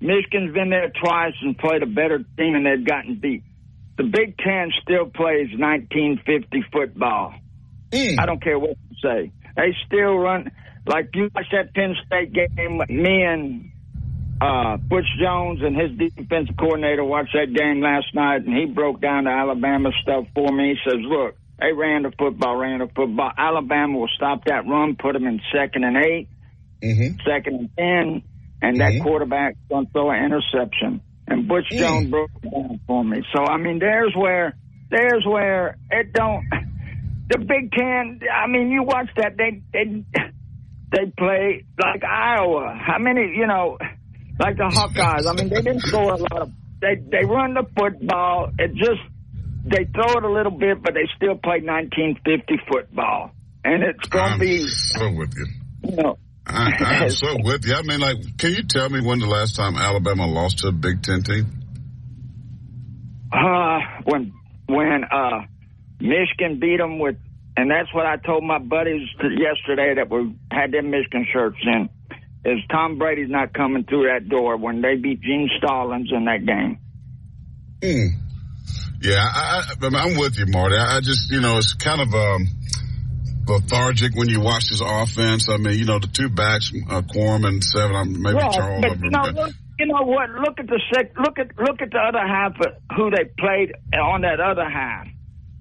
[0.00, 3.42] Michigan's been there twice and played a better team, and they've gotten beat.
[3.96, 7.34] the Big Ten still plays 1950 football.
[7.90, 8.16] Mm.
[8.20, 9.32] I don't care what you say.
[9.56, 10.50] They still run
[10.86, 12.78] like you watch that Penn State game.
[12.88, 13.70] Me and
[14.40, 19.00] uh, Butch Jones and his defensive coordinator watched that game last night, and he broke
[19.00, 20.74] down the Alabama stuff for me.
[20.74, 23.32] He says, "Look, they ran the football, ran the football.
[23.36, 26.28] Alabama will stop that run, put them in second and 8
[26.80, 27.16] Mm-hmm.
[27.28, 28.22] second and ten,
[28.62, 31.78] and that quarterback's going to throw an interception." And Butch Mm.
[31.78, 33.22] Jones broke it down for me.
[33.34, 34.54] So I mean, there's where
[34.90, 36.44] there's where it don't.
[37.30, 38.20] The Big Ten.
[38.34, 39.36] I mean, you watch that.
[39.36, 40.02] They they
[40.92, 42.74] they play like Iowa.
[42.80, 43.34] How many?
[43.36, 43.76] You know,
[44.38, 45.26] like the Hawkeyes.
[45.26, 46.52] I mean, they didn't score a lot of.
[46.80, 48.50] They they run the football.
[48.58, 49.00] It just
[49.64, 53.32] they throw it a little bit, but they still play 1950 football,
[53.64, 54.66] and it's going to I'm be.
[54.68, 55.46] so with you.
[55.90, 57.74] You know, I, I'm so with you.
[57.74, 60.72] I mean, like, can you tell me when the last time Alabama lost to a
[60.72, 61.46] Big Ten team?
[63.32, 64.32] Uh, when
[64.68, 65.42] when uh,
[66.00, 67.16] Michigan beat them with,
[67.56, 71.88] and that's what I told my buddies yesterday that we had them Michigan shirts in.
[72.44, 76.46] Is Tom Brady's not coming through that door when they beat Gene Stallings in that
[76.46, 76.78] game?
[77.80, 78.08] Mm.
[79.00, 80.76] Yeah, I, I, I'm with you, Marty.
[80.76, 82.48] I, just, you know, it's kind of um,
[83.46, 85.48] lethargic when you watch this offense.
[85.48, 88.84] I mean, you know, the two backs, uh, Corum and Seven, um, maybe yeah, Charles.
[88.86, 90.30] but you know, look, you know what?
[90.30, 91.16] Look at the sec.
[91.18, 95.06] Look at look at the other half of who they played on that other half.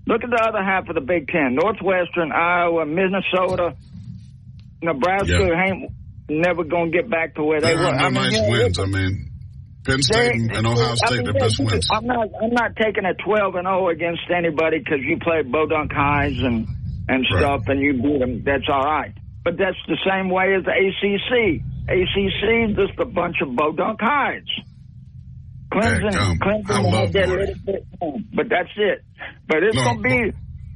[0.08, 3.76] Look at the other half of the Big Ten: Northwestern, Iowa, Minnesota,
[4.82, 5.54] Nebraska.
[5.54, 5.92] Ain't
[6.30, 7.86] never gonna get back to where they were.
[7.88, 8.80] I mean, nice wins.
[8.80, 9.32] I mean,
[9.86, 11.88] Penn State and, and Ohio I State, mean, their best wins.
[11.92, 12.28] I'm not.
[12.42, 16.68] I'm not taking a 12 and 0 against anybody because you played Bodunk Highs and
[17.08, 18.44] and stuff, and you beat them.
[18.44, 19.14] That's all right.
[19.44, 21.64] But that's the same way as the ACC.
[21.88, 24.44] ACC just a bunch of Bodunk Highs.
[25.72, 27.86] Clemson, Heck, um, Clemson had that little bit,
[28.34, 29.04] but that's it.
[29.48, 30.32] But it's No, gonna be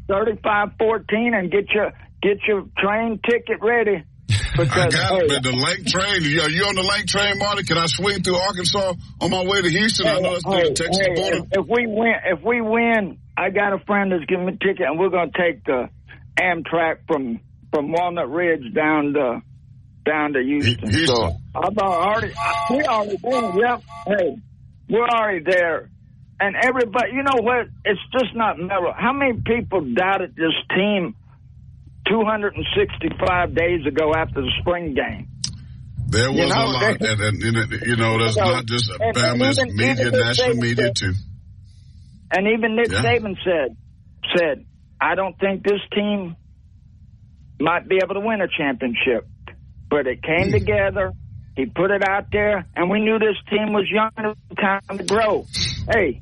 [0.10, 1.92] 35-14, and get your
[2.22, 4.04] get your train ticket ready.
[4.54, 5.44] I Because got hey, it.
[5.44, 6.40] The Lank train.
[6.40, 7.64] Are you on the Lank train, Marty?
[7.64, 10.08] Can I swing through Arkansas on my way to Houston?
[10.08, 11.38] I know it's near the Texas hey, border.
[11.38, 14.58] If, if we win, if we win, I got a friend that's giving me a
[14.58, 15.90] ticket, and we're going to take the
[16.40, 17.40] Amtrak from
[17.72, 19.42] from Walnut Ridge down to
[20.06, 20.92] down to Houston.
[21.08, 22.34] So I've already
[22.70, 23.56] we already there.
[23.56, 23.84] Yep.
[24.08, 24.38] Hey,
[24.90, 25.90] we're already there.
[26.42, 27.68] And everybody, you know what?
[27.86, 28.94] It's just not Milroe.
[28.98, 31.16] How many people doubted this team
[32.08, 35.28] 265 days ago after the spring game?
[36.10, 38.66] There was You know, a lot, they- and, and, and, you know, that's know, not
[38.66, 41.14] just Bama's even- media, even national media too.
[42.36, 43.02] And even Nick Yeah.
[43.02, 43.78] Saban said,
[44.36, 44.66] said,
[45.00, 46.36] I don't think this team
[47.60, 49.26] might be able to win a championship.
[49.90, 50.52] But it came Hmm.
[50.52, 51.12] together.
[51.56, 54.58] He put it out there, and we knew this team was young and it was
[54.88, 55.46] time to grow.
[55.94, 56.22] Hey,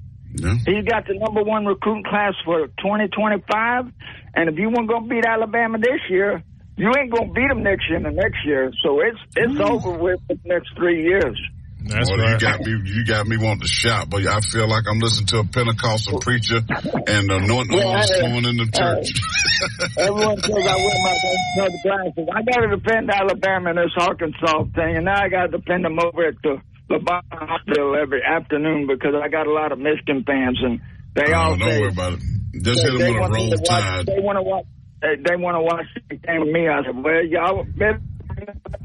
[0.65, 3.91] he's got the number one recruiting class for 2025.
[4.35, 6.43] And if you weren't going to beat Alabama this year,
[6.77, 8.71] you ain't going to beat them next year and the next year.
[8.83, 9.61] So it's it's hmm.
[9.61, 11.37] over with the next three years.
[11.81, 12.33] That's well, right.
[12.33, 12.71] You got me.
[12.85, 16.19] You got me wanting to shout, but I feel like I'm listening to a Pentecostal
[16.19, 19.07] preacher and anointing Well, oil is I- flowing in the uh, church.
[19.97, 22.27] Everyone says I wear my glasses.
[22.35, 25.85] I got to defend Alabama in this Arkansas thing, and now I got to defend
[25.85, 29.79] them over at the Le Bonheur Hospital every afternoon because I got a lot of
[29.79, 30.79] Michigan fans, and
[31.15, 32.19] they oh, all Oh, don't say worry about it.
[32.63, 33.67] Just they, hit them with a want roll to watch.
[33.67, 34.05] tide.
[34.07, 34.65] They want to watch.
[35.01, 36.67] They, they want to watch the game with me.
[36.67, 38.01] I said, well, y'all better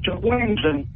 [0.05, 0.87] your wings and.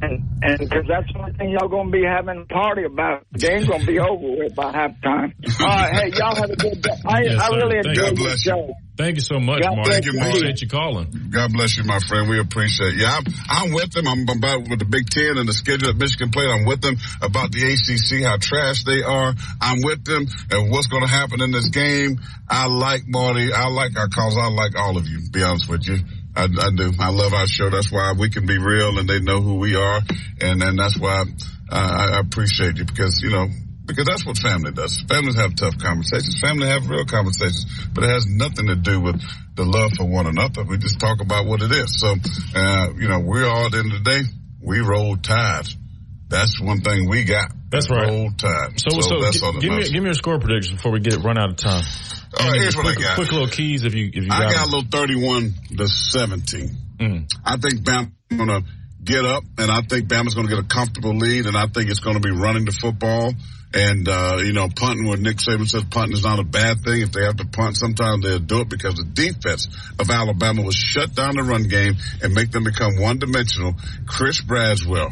[0.00, 3.26] And and because that's the only thing y'all gonna be having a party about.
[3.32, 5.34] The game's gonna be over with by halftime.
[5.60, 6.90] All right, hey, y'all have a good day.
[7.04, 8.28] I, Yes, I really enjoyed you.
[8.30, 8.74] the show.
[8.98, 9.90] Thank you so much, God Marty.
[9.90, 10.30] bless you, Marty.
[10.30, 11.30] Appreciate you calling.
[11.30, 12.28] God bless you, my friend.
[12.28, 13.06] We appreciate you.
[13.06, 14.08] I'm, I'm with them.
[14.08, 16.50] I'm about with the Big Ten and the schedule that Michigan played.
[16.50, 19.34] I'm with them about the ACC, how trash they are.
[19.60, 22.18] I'm with them and what's going to happen in this game.
[22.50, 23.52] I like Marty.
[23.52, 24.36] I like our cause.
[24.36, 25.20] I like all of you.
[25.24, 25.98] to Be honest with you.
[26.34, 26.90] I, I do.
[26.98, 27.70] I love our show.
[27.70, 30.00] That's why we can be real and they know who we are.
[30.40, 31.22] And and that's why
[31.70, 33.46] I, I appreciate you because, you know,
[33.88, 35.00] because that's what family does.
[35.08, 36.38] Families have tough conversations.
[36.40, 39.20] Family have real conversations, but it has nothing to do with
[39.56, 40.62] the love for one another.
[40.62, 41.98] We just talk about what it is.
[41.98, 42.14] So,
[42.54, 44.20] uh, you know, we're all at the end of the day,
[44.62, 45.74] we roll tides.
[46.28, 47.50] That's one thing we got.
[47.70, 48.06] That's right.
[48.06, 48.78] Roll tide.
[48.78, 51.00] So, so, that's gi- all that give me give me your score prediction before we
[51.00, 51.82] get run out of time.
[52.38, 53.14] All right, And here's what I quick, got.
[53.16, 54.42] Quick little keys if you if you got.
[54.42, 56.70] I got a little 31 to 17.
[56.98, 57.32] Mm.
[57.44, 58.62] I think Bama's going to
[59.02, 61.88] get up, and I think Bama's going to get a comfortable lead, and I think
[61.90, 63.32] it's going to be running the football.
[63.74, 67.02] And, uh, you know, punting where Nick Saban says punting is not a bad thing.
[67.02, 70.70] If they have to punt, sometimes they'll do it because the defense of Alabama will
[70.70, 73.74] shut down the run game and make them become one dimensional.
[74.06, 75.10] Chris Braswell,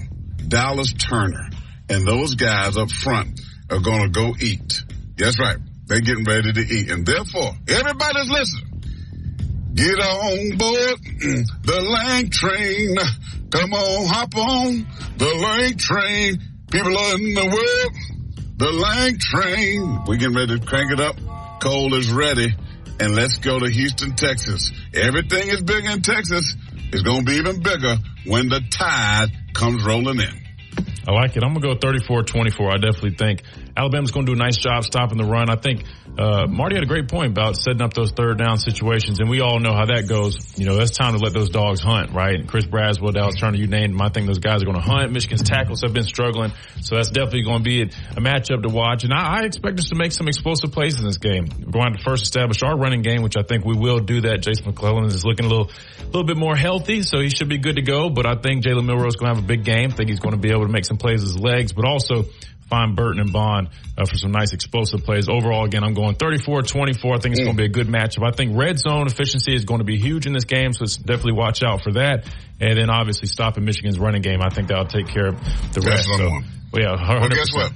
[0.48, 1.50] Dallas Turner,
[1.90, 3.40] and those guys up front
[3.70, 4.84] are going to go eat.
[5.18, 5.58] That's right.
[5.86, 6.90] They're getting ready to eat.
[6.90, 8.76] And therefore, everybody's listening.
[9.74, 10.98] Get on board
[11.62, 12.96] the Lank train.
[13.50, 14.86] Come on, hop on
[15.18, 16.38] the Lank train.
[16.70, 18.15] People are in the world,
[18.56, 20.04] the Lank train.
[20.06, 21.16] We getting ready to crank it up.
[21.60, 22.54] Cole is ready.
[22.98, 24.72] And let's go to Houston, Texas.
[24.94, 26.56] Everything is big in Texas.
[26.92, 30.42] It's going to be even bigger when the tide comes rolling in.
[31.06, 31.44] I like it.
[31.44, 32.72] I'm going to go 34-24.
[32.72, 33.42] I definitely think
[33.76, 35.50] Alabama's going to do a nice job stopping the run.
[35.50, 35.84] I think
[36.18, 39.40] uh, Marty had a great point about setting up those third down situations, and we
[39.40, 40.58] all know how that goes.
[40.58, 42.34] You know, it's time to let those dogs hunt, right?
[42.34, 44.00] And Chris Braswell, Dallas Turner, you named.
[44.00, 45.12] I think those guys are going to hunt.
[45.12, 47.86] Michigan's tackles have been struggling, so that's definitely going to be a,
[48.20, 49.04] matchup to watch.
[49.04, 51.48] And I, I, expect us to make some explosive plays in this game.
[51.64, 54.42] We're going to first establish our running game, which I think we will do that.
[54.42, 55.70] Jason McClellan is looking a little,
[56.06, 58.08] little bit more healthy, so he should be good to go.
[58.08, 59.90] But I think Jalen Milroe is going to have a big game.
[59.92, 61.84] I think he's going to be able to make some plays with his legs, but
[61.84, 62.24] also
[62.68, 65.28] find Burton and Bond uh, for some nice explosive plays.
[65.28, 67.16] Overall, again, I'm going 34-24.
[67.16, 67.44] I think it's mm.
[67.44, 68.26] going to be a good matchup.
[68.26, 71.32] I think red zone efficiency is going to be huge in this game, so definitely
[71.32, 72.26] watch out for that.
[72.60, 74.40] And then obviously stopping Michigan's running game.
[74.42, 75.40] I think that'll take care of
[75.74, 76.08] the That's rest.
[76.16, 76.30] So,
[76.72, 77.20] well, yeah, 100%.
[77.20, 77.72] Well, guess what?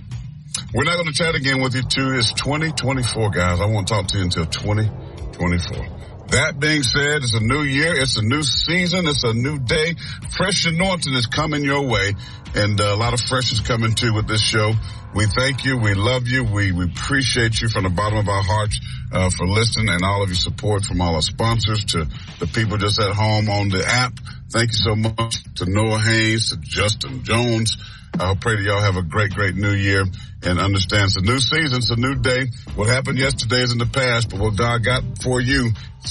[0.75, 2.13] We're not going to chat again with you too.
[2.15, 3.61] It's 2024, guys.
[3.61, 6.00] I won't talk to you until 2024.
[6.31, 7.97] That being said, it's a new year.
[7.97, 9.09] It's a new season.
[9.09, 9.95] It's a new day.
[10.37, 12.15] Fresh anointing is coming your way.
[12.55, 14.73] And uh, a lot of fresh is coming too with this show.
[15.13, 15.77] We thank you.
[15.77, 16.45] We love you.
[16.45, 18.81] We, we appreciate you from the bottom of our hearts
[19.13, 22.07] uh, for listening and all of your support from all our sponsors to
[22.39, 24.13] the people just at home on the app.
[24.53, 27.77] Thank you so much to Noah Haynes, to Justin Jones.
[28.19, 30.05] I pray that y'all have a great, great new year
[30.43, 32.47] and understand it's a new season, it's a new day.
[32.75, 35.71] What happened yesterday is in the past, but what God got for you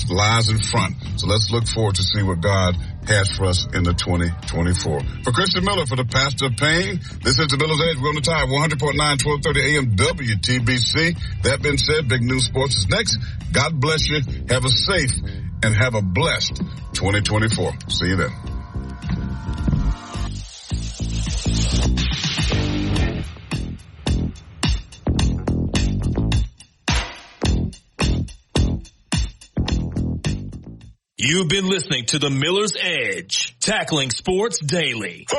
[0.10, 0.95] lies in front.
[1.18, 2.76] So let's look forward to see what God
[3.08, 5.02] has for us in the 2024.
[5.24, 7.97] For Christian Miller, for the pastor of Payne, this is the Miller's Edge.
[8.02, 11.43] We're on the Tide, 100.9, 1230 AM WTBC.
[11.43, 13.18] That being said, Big News Sports is next.
[13.52, 14.22] God bless you.
[14.50, 15.14] Have a safe
[15.64, 16.58] and have a blessed
[16.93, 17.74] 2024.
[17.89, 18.59] See you then.
[31.30, 35.27] You've been listening to the Miller's Edge, tackling sports daily.